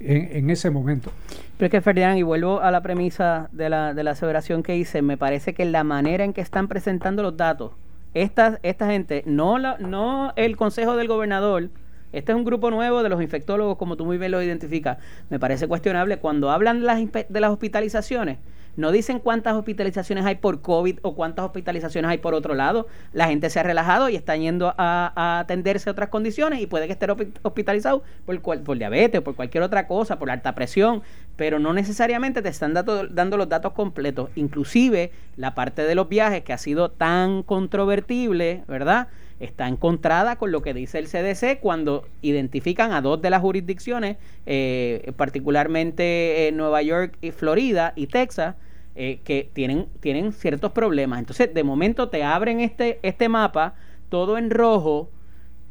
en, 0.00 0.50
ese 0.50 0.70
momento. 0.70 1.12
Pero 1.56 1.66
es 1.66 1.70
que 1.70 1.80
Ferdinand, 1.80 2.18
y 2.18 2.24
vuelvo 2.24 2.60
a 2.60 2.72
la 2.72 2.82
premisa 2.82 3.48
de 3.52 3.70
la, 3.70 3.94
de 3.94 4.02
la 4.02 4.10
aseveración 4.10 4.64
que 4.64 4.76
hice, 4.76 5.02
me 5.02 5.16
parece 5.16 5.54
que 5.54 5.64
la 5.66 5.84
manera 5.84 6.24
en 6.24 6.32
que 6.32 6.40
están 6.40 6.66
presentando 6.66 7.22
los 7.22 7.36
datos, 7.36 7.70
esta, 8.14 8.58
esta 8.62 8.86
gente, 8.86 9.22
no, 9.26 9.58
la, 9.58 9.76
no 9.78 10.32
el 10.36 10.56
consejo 10.56 10.96
del 10.96 11.08
gobernador, 11.08 11.70
este 12.14 12.30
es 12.30 12.36
un 12.36 12.44
grupo 12.44 12.70
nuevo 12.70 13.02
de 13.02 13.08
los 13.08 13.20
infectólogos, 13.20 13.76
como 13.76 13.96
tú 13.96 14.04
muy 14.04 14.18
bien 14.18 14.30
lo 14.30 14.40
identificas. 14.40 14.98
Me 15.30 15.40
parece 15.40 15.66
cuestionable 15.66 16.18
cuando 16.18 16.50
hablan 16.50 16.78
de 16.78 16.86
las, 16.86 16.98
de 17.28 17.40
las 17.40 17.50
hospitalizaciones. 17.50 18.38
No 18.76 18.90
dicen 18.92 19.20
cuántas 19.20 19.54
hospitalizaciones 19.54 20.24
hay 20.24 20.36
por 20.36 20.60
COVID 20.60 20.98
o 21.02 21.14
cuántas 21.14 21.44
hospitalizaciones 21.44 22.10
hay 22.10 22.18
por 22.18 22.34
otro 22.34 22.54
lado. 22.54 22.86
La 23.12 23.26
gente 23.26 23.50
se 23.50 23.60
ha 23.60 23.62
relajado 23.62 24.08
y 24.08 24.16
está 24.16 24.36
yendo 24.36 24.74
a, 24.76 25.40
atenderse 25.40 25.88
a 25.88 25.92
otras 25.92 26.08
condiciones 26.08 26.60
y 26.60 26.66
puede 26.66 26.86
que 26.86 26.92
esté 26.92 27.06
hospitalizado 27.42 28.02
por, 28.26 28.40
por 28.40 28.78
diabetes 28.78 29.20
o 29.20 29.24
por 29.24 29.34
cualquier 29.34 29.62
otra 29.62 29.86
cosa, 29.86 30.18
por 30.18 30.30
alta 30.30 30.54
presión, 30.54 31.02
pero 31.36 31.58
no 31.58 31.72
necesariamente 31.72 32.42
te 32.42 32.48
están 32.48 32.74
dando 32.74 33.36
los 33.36 33.48
datos 33.48 33.72
completos. 33.72 34.30
Inclusive 34.36 35.10
la 35.36 35.54
parte 35.54 35.82
de 35.82 35.94
los 35.94 36.08
viajes 36.08 36.42
que 36.42 36.52
ha 36.52 36.58
sido 36.58 36.90
tan 36.90 37.42
controvertible, 37.42 38.62
¿verdad? 38.68 39.08
está 39.40 39.68
encontrada 39.68 40.36
con 40.36 40.52
lo 40.52 40.62
que 40.62 40.74
dice 40.74 40.98
el 40.98 41.06
CDC 41.06 41.60
cuando 41.60 42.06
identifican 42.22 42.92
a 42.92 43.00
dos 43.00 43.20
de 43.20 43.30
las 43.30 43.40
jurisdicciones, 43.40 44.16
eh, 44.46 45.12
particularmente 45.16 46.48
en 46.48 46.56
Nueva 46.56 46.82
York 46.82 47.16
y 47.20 47.30
Florida 47.30 47.92
y 47.96 48.06
Texas, 48.06 48.56
eh, 48.94 49.20
que 49.24 49.50
tienen, 49.52 49.86
tienen 50.00 50.32
ciertos 50.32 50.72
problemas. 50.72 51.18
Entonces, 51.18 51.52
de 51.52 51.64
momento 51.64 52.08
te 52.08 52.22
abren 52.22 52.60
este, 52.60 53.00
este 53.02 53.28
mapa, 53.28 53.74
todo 54.08 54.38
en 54.38 54.50
rojo, 54.50 55.10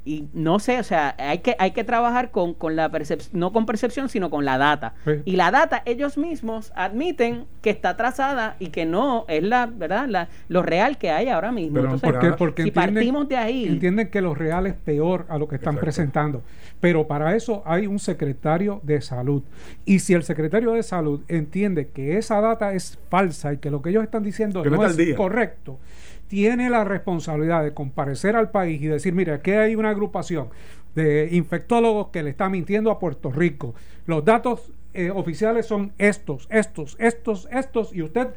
y 0.05 0.27
no 0.33 0.59
sé, 0.59 0.79
o 0.79 0.83
sea, 0.83 1.15
hay 1.17 1.39
que, 1.39 1.55
hay 1.59 1.71
que 1.71 1.83
trabajar 1.83 2.31
con, 2.31 2.53
con 2.53 2.75
la 2.75 2.89
percepción, 2.89 3.39
no 3.39 3.53
con 3.53 3.65
percepción, 3.65 4.09
sino 4.09 4.29
con 4.29 4.43
la 4.43 4.57
data. 4.57 4.93
Y 5.23 5.37
la 5.37 5.49
data, 5.49 5.81
ellos 5.85 6.17
mismos 6.17 6.73
admiten 6.75 7.45
que 7.61 7.69
está 7.69 7.95
trazada 7.95 8.57
y 8.59 8.67
que 8.67 8.85
no 8.85 9.23
es 9.29 9.43
la, 9.43 9.65
¿verdad? 9.65 10.07
La, 10.07 10.27
lo 10.49 10.61
real 10.61 10.97
que 10.97 11.09
hay 11.11 11.29
ahora 11.29 11.51
mismo. 11.51 11.79
Entonces, 11.79 12.33
porque, 12.37 12.63
si 12.63 12.71
partimos 12.71 13.29
de 13.29 13.37
ahí. 13.37 13.65
Entienden 13.65 14.09
que 14.09 14.21
lo 14.21 14.35
real 14.35 14.67
es 14.67 14.73
peor 14.73 15.25
a 15.29 15.37
lo 15.37 15.47
que 15.47 15.55
están 15.55 15.77
presentando. 15.77 16.43
Pero 16.81 17.07
para 17.07 17.35
eso 17.35 17.63
hay 17.65 17.87
un 17.87 17.99
secretario 17.99 18.81
de 18.83 18.99
salud. 18.99 19.41
Y 19.85 19.99
si 19.99 20.13
el 20.13 20.23
secretario 20.23 20.73
de 20.73 20.83
salud 20.83 21.21
entiende 21.29 21.87
que 21.87 22.17
esa 22.17 22.41
data 22.41 22.73
es 22.73 22.99
falsa 23.09 23.53
y 23.53 23.57
que 23.57 23.71
lo 23.71 23.81
que 23.81 23.91
ellos 23.91 24.03
están 24.03 24.23
diciendo 24.23 24.65
no 24.65 24.85
es 24.85 25.15
correcto 25.15 25.79
tiene 26.27 26.69
la 26.69 26.83
responsabilidad 26.83 27.63
de 27.63 27.73
comparecer 27.73 28.35
al 28.35 28.51
país 28.51 28.81
y 28.81 28.87
decir, 28.87 29.13
mire, 29.13 29.33
aquí 29.33 29.51
hay 29.51 29.75
una 29.75 29.89
agrupación 29.89 30.49
de 30.95 31.29
infectólogos 31.31 32.07
que 32.09 32.23
le 32.23 32.29
está 32.29 32.49
mintiendo 32.49 32.91
a 32.91 32.99
Puerto 32.99 33.31
Rico. 33.31 33.73
Los 34.05 34.23
datos 34.25 34.71
eh, 34.93 35.09
oficiales 35.09 35.65
son 35.65 35.93
estos, 35.97 36.47
estos, 36.49 36.95
estos, 36.99 37.47
estos, 37.51 37.95
y 37.95 38.01
usted 38.01 38.29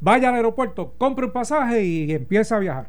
vaya 0.00 0.28
al 0.28 0.34
aeropuerto, 0.34 0.94
compre 0.98 1.26
un 1.26 1.32
pasaje 1.32 1.84
y 1.84 2.12
empieza 2.12 2.56
a 2.56 2.58
viajar. 2.58 2.88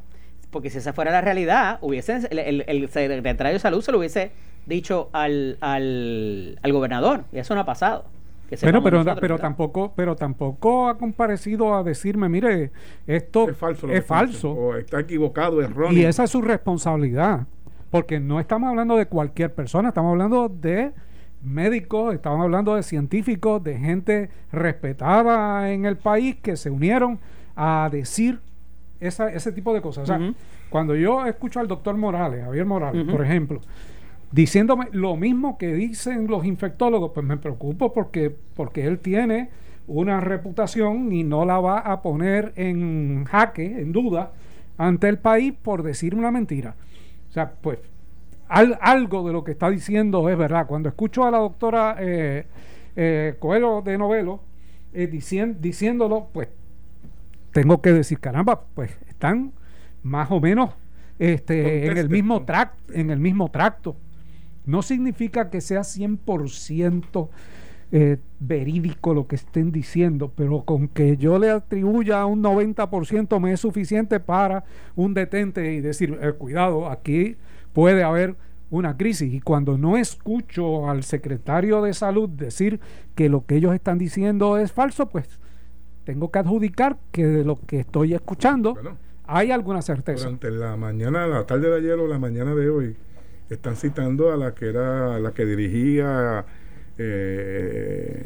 Porque 0.52 0.70
si 0.70 0.78
esa 0.78 0.94
fuera 0.94 1.12
la 1.12 1.22
realidad, 1.22 1.80
hubiese, 1.82 2.28
el, 2.30 2.64
el, 2.68 2.90
secretario 2.90 3.54
de 3.54 3.60
salud 3.60 3.82
se 3.82 3.92
lo 3.92 4.00
hubiese 4.00 4.32
dicho 4.66 5.10
al, 5.14 5.58
al, 5.62 6.60
al 6.62 6.74
gobernador, 6.74 7.26
y 7.32 7.40
eso 7.40 7.56
no 7.56 7.62
ha 7.62 7.66
pasado 7.66 8.15
bueno, 8.62 8.84
pero, 8.84 9.04
pero 9.20 9.40
tampoco, 9.40 9.94
pero 9.96 10.16
tampoco 10.16 10.88
ha 10.88 10.98
comparecido 10.98 11.76
a 11.76 11.84
decirme, 11.84 12.30
mire, 12.30 12.72
esto 13.08 13.50
es 13.50 13.58
falso, 13.58 13.90
es 13.90 14.06
falso. 14.06 14.52
o 14.52 14.76
está 14.76 15.00
equivocado, 15.00 15.62
erróneo. 15.62 15.98
Y 15.98 16.06
esa 16.06 16.26
es 16.26 16.32
su 16.32 16.42
responsabilidad, 16.42 17.48
porque 17.90 18.20
no 18.20 18.40
estamos 18.40 18.70
hablando 18.70 18.98
de 18.98 19.08
cualquier 19.08 19.54
persona, 19.54 19.90
estamos 19.90 20.12
hablando 20.12 20.50
de 20.50 20.94
médicos, 21.42 22.14
estamos 22.14 22.42
hablando 22.44 22.76
de 22.76 22.84
científicos, 22.84 23.64
de 23.64 23.78
gente 23.78 24.30
respetada 24.52 25.72
en 25.72 25.86
el 25.86 25.98
país 25.98 26.36
que 26.36 26.58
se 26.58 26.70
unieron 26.70 27.20
a 27.56 27.90
decir 27.92 28.40
esa, 29.00 29.30
ese 29.30 29.52
tipo 29.52 29.74
de 29.74 29.82
cosas. 29.82 30.04
O 30.04 30.08
sea, 30.08 30.34
cuando 30.70 30.96
yo 30.96 31.26
escucho 31.26 31.60
al 31.60 31.68
doctor 31.68 31.96
Morales, 31.96 32.44
Javier 32.44 32.66
Morales, 32.66 33.06
por 33.06 33.24
ejemplo, 33.24 33.62
diciéndome 34.36 34.90
lo 34.92 35.16
mismo 35.16 35.58
que 35.58 35.74
dicen 35.74 36.28
los 36.28 36.46
infectólogos, 36.46 37.12
pues 37.14 37.26
me 37.26 37.38
preocupo 37.38 37.94
porque, 37.94 38.36
porque 38.54 38.86
él 38.86 39.00
tiene 39.00 39.50
una 39.88 40.20
reputación 40.20 41.14
y 41.14 41.24
no 41.24 41.46
la 41.46 41.58
va 41.62 41.80
a 41.80 42.02
poner 42.02 42.52
en 42.58 43.24
jaque, 43.24 43.66
en 43.66 43.94
duda, 43.94 44.34
ante 44.78 45.08
el 45.08 45.20
país 45.20 45.54
por 45.54 45.84
decir 45.84 46.16
una 46.16 46.32
mentira. 46.32 46.76
O 47.30 47.32
sea, 47.32 47.54
pues 47.62 47.80
algo 48.50 49.26
de 49.26 49.32
lo 49.32 49.46
que 49.46 49.54
está 49.54 49.70
diciendo 49.70 50.30
es 50.30 50.38
verdad. 50.38 50.68
Cuando 50.68 50.90
escucho 50.90 51.24
a 51.24 51.32
la 51.32 51.38
doctora 51.38 51.96
eh, 51.98 52.46
eh, 52.98 53.36
Coelho 53.40 53.82
de 53.84 53.98
Novelo 53.98 54.42
eh, 54.94 55.08
diciéndolo, 55.08 56.28
pues 56.34 56.50
tengo 57.54 57.82
que 57.82 57.94
decir, 57.94 58.20
caramba, 58.20 58.66
pues 58.74 58.92
están 59.08 59.54
más 60.04 60.30
o 60.30 60.42
menos 60.42 60.72
este, 61.20 61.88
en 61.88 61.98
el 61.98 62.10
mismo 62.10 62.44
tracto, 62.44 62.94
en 62.94 63.12
el 63.12 63.20
mismo 63.20 63.50
tracto. 63.50 63.96
No 64.66 64.82
significa 64.82 65.50
que 65.50 65.62
sea 65.62 65.82
100% 65.82 67.30
eh, 67.92 68.18
verídico 68.40 69.14
lo 69.14 69.28
que 69.28 69.36
estén 69.36 69.72
diciendo, 69.72 70.32
pero 70.36 70.64
con 70.64 70.88
que 70.88 71.18
yo 71.18 71.38
le 71.38 71.52
atribuya 71.52 72.26
un 72.26 72.44
90% 72.44 73.40
me 73.40 73.54
es 73.54 73.60
suficiente 73.60 74.20
para 74.20 74.64
un 74.96 75.14
detente 75.14 75.74
y 75.74 75.82
decir, 75.82 76.18
eh, 76.22 76.34
cuidado, 76.34 76.90
aquí 76.90 77.38
puede 77.74 78.04
haber 78.04 78.36
una 78.70 78.98
crisis. 78.98 79.34
Y 79.34 79.40
cuando 79.40 79.78
no 79.78 79.98
escucho 79.98 80.90
al 80.90 81.04
secretario 81.04 81.82
de 81.82 81.94
salud 81.94 82.28
decir 82.28 82.80
que 83.14 83.30
lo 83.30 83.46
que 83.46 83.56
ellos 83.56 83.74
están 83.74 83.98
diciendo 83.98 84.58
es 84.58 84.72
falso, 84.72 85.08
pues 85.10 85.40
tengo 86.04 86.32
que 86.32 86.40
adjudicar 86.40 86.98
que 87.12 87.26
de 87.26 87.44
lo 87.44 87.56
que 87.56 87.80
estoy 87.80 88.14
escuchando 88.14 88.76
hay 89.26 89.52
alguna 89.52 89.82
certeza. 89.82 90.26
Durante 90.26 90.52
la 90.52 90.76
mañana, 90.76 91.28
la 91.28 91.46
tarde 91.46 91.70
de 91.70 91.78
ayer 91.78 92.00
o 92.00 92.08
la 92.08 92.20
mañana 92.20 92.54
de 92.56 92.70
hoy, 92.70 92.96
están 93.50 93.76
citando 93.76 94.32
a 94.32 94.38
la 94.38 94.54
que 94.56 94.68
era 94.68 95.20
la 95.20 95.34
que 95.34 95.46
dirigía 95.46 96.46
eh, 96.98 98.26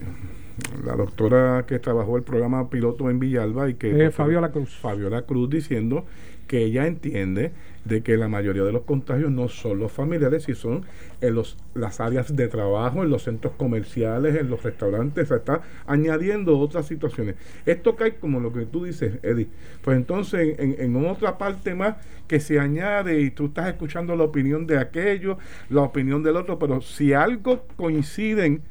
la 0.85 0.95
doctora 0.95 1.65
que 1.67 1.79
trabajó 1.79 2.17
el 2.17 2.23
programa 2.23 2.69
piloto 2.69 3.09
en 3.09 3.19
Villalba 3.19 3.69
y 3.69 3.75
que 3.75 4.05
eh, 4.05 4.11
Fabiola 4.11 4.51
Cruz. 4.51 4.77
Fabiola 4.77 5.23
Cruz 5.23 5.49
diciendo 5.49 6.05
que 6.47 6.63
ella 6.63 6.87
entiende 6.87 7.51
de 7.85 8.01
que 8.01 8.17
la 8.17 8.27
mayoría 8.27 8.63
de 8.63 8.71
los 8.71 8.83
contagios 8.83 9.31
no 9.31 9.47
son 9.47 9.79
los 9.79 9.91
familiares, 9.91 10.43
sino 10.43 10.57
son 10.57 10.85
en 11.21 11.35
los, 11.35 11.57
las 11.73 11.99
áreas 11.99 12.35
de 12.35 12.47
trabajo, 12.47 13.03
en 13.03 13.09
los 13.09 13.23
centros 13.23 13.53
comerciales, 13.55 14.35
en 14.35 14.49
los 14.49 14.63
restaurantes, 14.63 15.27
se 15.27 15.35
está 15.35 15.61
añadiendo 15.87 16.57
otras 16.57 16.87
situaciones. 16.87 17.35
Esto 17.65 17.95
cae 17.95 18.15
como 18.15 18.39
lo 18.39 18.51
que 18.53 18.65
tú 18.65 18.85
dices, 18.85 19.19
Eddie. 19.23 19.47
Pues 19.83 19.97
entonces 19.97 20.59
en, 20.59 20.75
en 20.79 21.05
otra 21.05 21.37
parte 21.37 21.73
más 21.75 21.95
que 22.27 22.39
se 22.39 22.59
añade 22.59 23.21
y 23.21 23.31
tú 23.31 23.47
estás 23.47 23.67
escuchando 23.67 24.15
la 24.15 24.23
opinión 24.23 24.67
de 24.67 24.77
aquello, 24.77 25.37
la 25.69 25.81
opinión 25.81 26.21
del 26.21 26.35
otro, 26.35 26.59
pero 26.59 26.81
si 26.81 27.13
algo 27.13 27.65
coinciden 27.75 28.61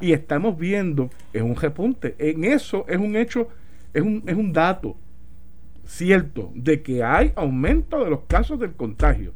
y 0.00 0.12
estamos 0.12 0.58
viendo, 0.58 1.10
es 1.32 1.42
un 1.42 1.56
repunte. 1.56 2.14
En 2.18 2.44
eso 2.44 2.84
es 2.88 2.98
un 2.98 3.16
hecho, 3.16 3.48
es 3.94 4.02
un, 4.02 4.22
es 4.26 4.34
un 4.34 4.52
dato 4.52 4.96
cierto 5.88 6.52
de 6.54 6.82
que 6.82 7.02
hay 7.02 7.32
aumento 7.34 8.04
de 8.04 8.10
los 8.10 8.20
casos 8.28 8.60
del 8.60 8.72
contagio. 8.72 9.32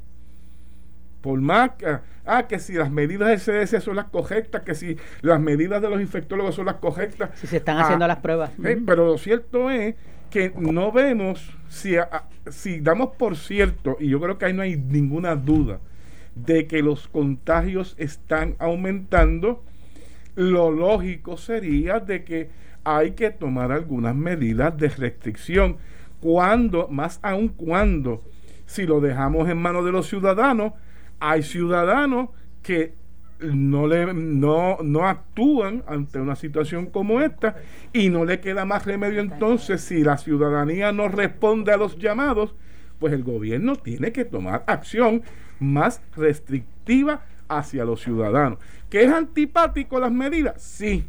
Por 1.22 1.40
más 1.40 1.70
que, 1.78 1.98
ah, 2.26 2.46
que 2.46 2.58
si 2.58 2.74
las 2.74 2.90
medidas 2.90 3.28
del 3.28 3.40
CDC 3.40 3.80
son 3.80 3.96
las 3.96 4.06
correctas, 4.06 4.62
que 4.62 4.74
si 4.74 4.96
las 5.22 5.40
medidas 5.40 5.80
de 5.80 5.88
los 5.88 6.00
infectólogos 6.00 6.54
son 6.54 6.66
las 6.66 6.76
correctas. 6.76 7.30
Si 7.36 7.46
se 7.46 7.56
están 7.56 7.78
haciendo 7.78 8.04
ah, 8.04 8.08
las 8.08 8.18
pruebas. 8.18 8.50
Eh, 8.62 8.80
pero 8.84 9.06
lo 9.06 9.18
cierto 9.18 9.70
es 9.70 9.94
que 10.30 10.52
no 10.56 10.92
vemos, 10.92 11.56
si, 11.68 11.96
ah, 11.96 12.24
si 12.50 12.80
damos 12.80 13.10
por 13.16 13.36
cierto, 13.36 13.96
y 13.98 14.08
yo 14.08 14.20
creo 14.20 14.36
que 14.36 14.46
ahí 14.46 14.52
no 14.52 14.62
hay 14.62 14.76
ninguna 14.76 15.36
duda, 15.36 15.78
de 16.34 16.66
que 16.66 16.82
los 16.82 17.08
contagios 17.08 17.94
están 17.98 18.56
aumentando, 18.58 19.62
lo 20.34 20.70
lógico 20.70 21.36
sería 21.36 22.00
de 22.00 22.24
que 22.24 22.50
hay 22.84 23.12
que 23.12 23.30
tomar 23.30 23.70
algunas 23.70 24.14
medidas 24.14 24.76
de 24.76 24.88
restricción 24.88 25.76
cuando, 26.22 26.86
más 26.86 27.18
aún 27.20 27.48
cuando, 27.48 28.22
si 28.64 28.86
lo 28.86 29.00
dejamos 29.00 29.50
en 29.50 29.58
manos 29.58 29.84
de 29.84 29.90
los 29.90 30.06
ciudadanos, 30.06 30.72
hay 31.18 31.42
ciudadanos 31.42 32.28
que 32.62 32.94
no, 33.40 33.88
le, 33.88 34.14
no, 34.14 34.78
no 34.84 35.08
actúan 35.08 35.82
ante 35.88 36.20
una 36.20 36.36
situación 36.36 36.86
como 36.86 37.20
esta 37.20 37.56
y 37.92 38.08
no 38.08 38.24
le 38.24 38.38
queda 38.38 38.64
más 38.64 38.86
remedio 38.86 39.20
entonces 39.20 39.80
si 39.80 40.04
la 40.04 40.16
ciudadanía 40.16 40.92
no 40.92 41.08
responde 41.08 41.72
a 41.72 41.76
los 41.76 41.98
llamados, 41.98 42.54
pues 43.00 43.12
el 43.12 43.24
gobierno 43.24 43.74
tiene 43.74 44.12
que 44.12 44.24
tomar 44.24 44.62
acción 44.68 45.22
más 45.58 46.00
restrictiva 46.14 47.22
hacia 47.48 47.84
los 47.84 48.00
ciudadanos. 48.00 48.60
¿Que 48.88 49.02
es 49.02 49.10
antipático 49.10 49.98
las 49.98 50.12
medidas? 50.12 50.62
Sí, 50.62 51.04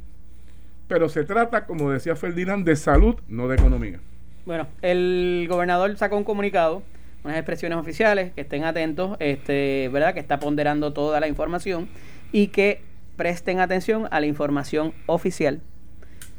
pero 0.87 1.07
se 1.07 1.23
trata, 1.23 1.67
como 1.67 1.91
decía 1.91 2.15
Ferdinand, 2.15 2.65
de 2.65 2.75
salud, 2.75 3.15
no 3.27 3.47
de 3.47 3.57
economía. 3.57 3.99
Bueno, 4.45 4.67
el 4.81 5.45
gobernador 5.49 5.95
sacó 5.97 6.17
un 6.17 6.25
comunicado, 6.25 6.83
unas 7.23 7.37
expresiones 7.37 7.77
oficiales, 7.77 8.33
que 8.33 8.41
estén 8.41 8.65
atentos, 8.65 9.15
este, 9.19 9.89
¿verdad? 9.91 10.13
Que 10.13 10.19
está 10.19 10.39
ponderando 10.39 10.91
toda 10.91 11.19
la 11.21 11.29
información 11.29 11.87
y 12.33 12.47
que 12.47 12.81
presten 13.15 13.59
atención 13.59 14.07
a 14.11 14.19
la 14.19 14.25
información 14.25 14.93
oficial 15.05 15.61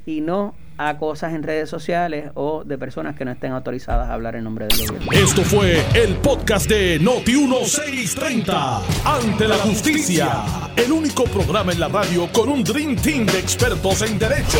y 0.04 0.20
no 0.20 0.54
a 0.78 0.98
cosas 0.98 1.32
en 1.34 1.42
redes 1.42 1.68
sociales 1.68 2.30
o 2.34 2.64
de 2.64 2.78
personas 2.78 3.16
que 3.16 3.24
no 3.24 3.30
estén 3.30 3.52
autorizadas 3.52 4.08
a 4.08 4.14
hablar 4.14 4.36
en 4.36 4.44
nombre 4.44 4.66
del 4.66 4.86
gobierno. 4.86 5.12
Esto 5.12 5.42
fue 5.42 5.84
el 5.94 6.16
podcast 6.16 6.68
de 6.68 7.00
Noti1630. 7.00 8.80
Ante 9.04 9.48
la 9.48 9.56
justicia. 9.56 10.42
El 10.76 10.92
único 10.92 11.24
programa 11.24 11.72
en 11.72 11.80
la 11.80 11.88
radio 11.88 12.28
con 12.32 12.48
un 12.48 12.64
Dream 12.64 12.96
Team 12.96 13.26
de 13.26 13.38
expertos 13.38 14.02
en 14.02 14.18
derecho. 14.18 14.58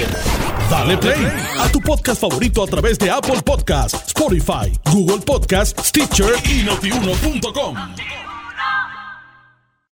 Dale 0.71 0.97
play 0.99 1.27
a 1.59 1.69
tu 1.69 1.81
podcast 1.81 2.21
favorito 2.21 2.63
a 2.63 2.67
través 2.67 2.99
de 2.99 3.11
Apple 3.11 3.43
Podcasts, 3.45 4.09
Spotify, 4.09 4.73
Google 4.93 5.23
Podcasts, 5.25 5.89
Stitcher 5.89 6.35
y 6.45 6.63
notiuno.com. 6.63 7.77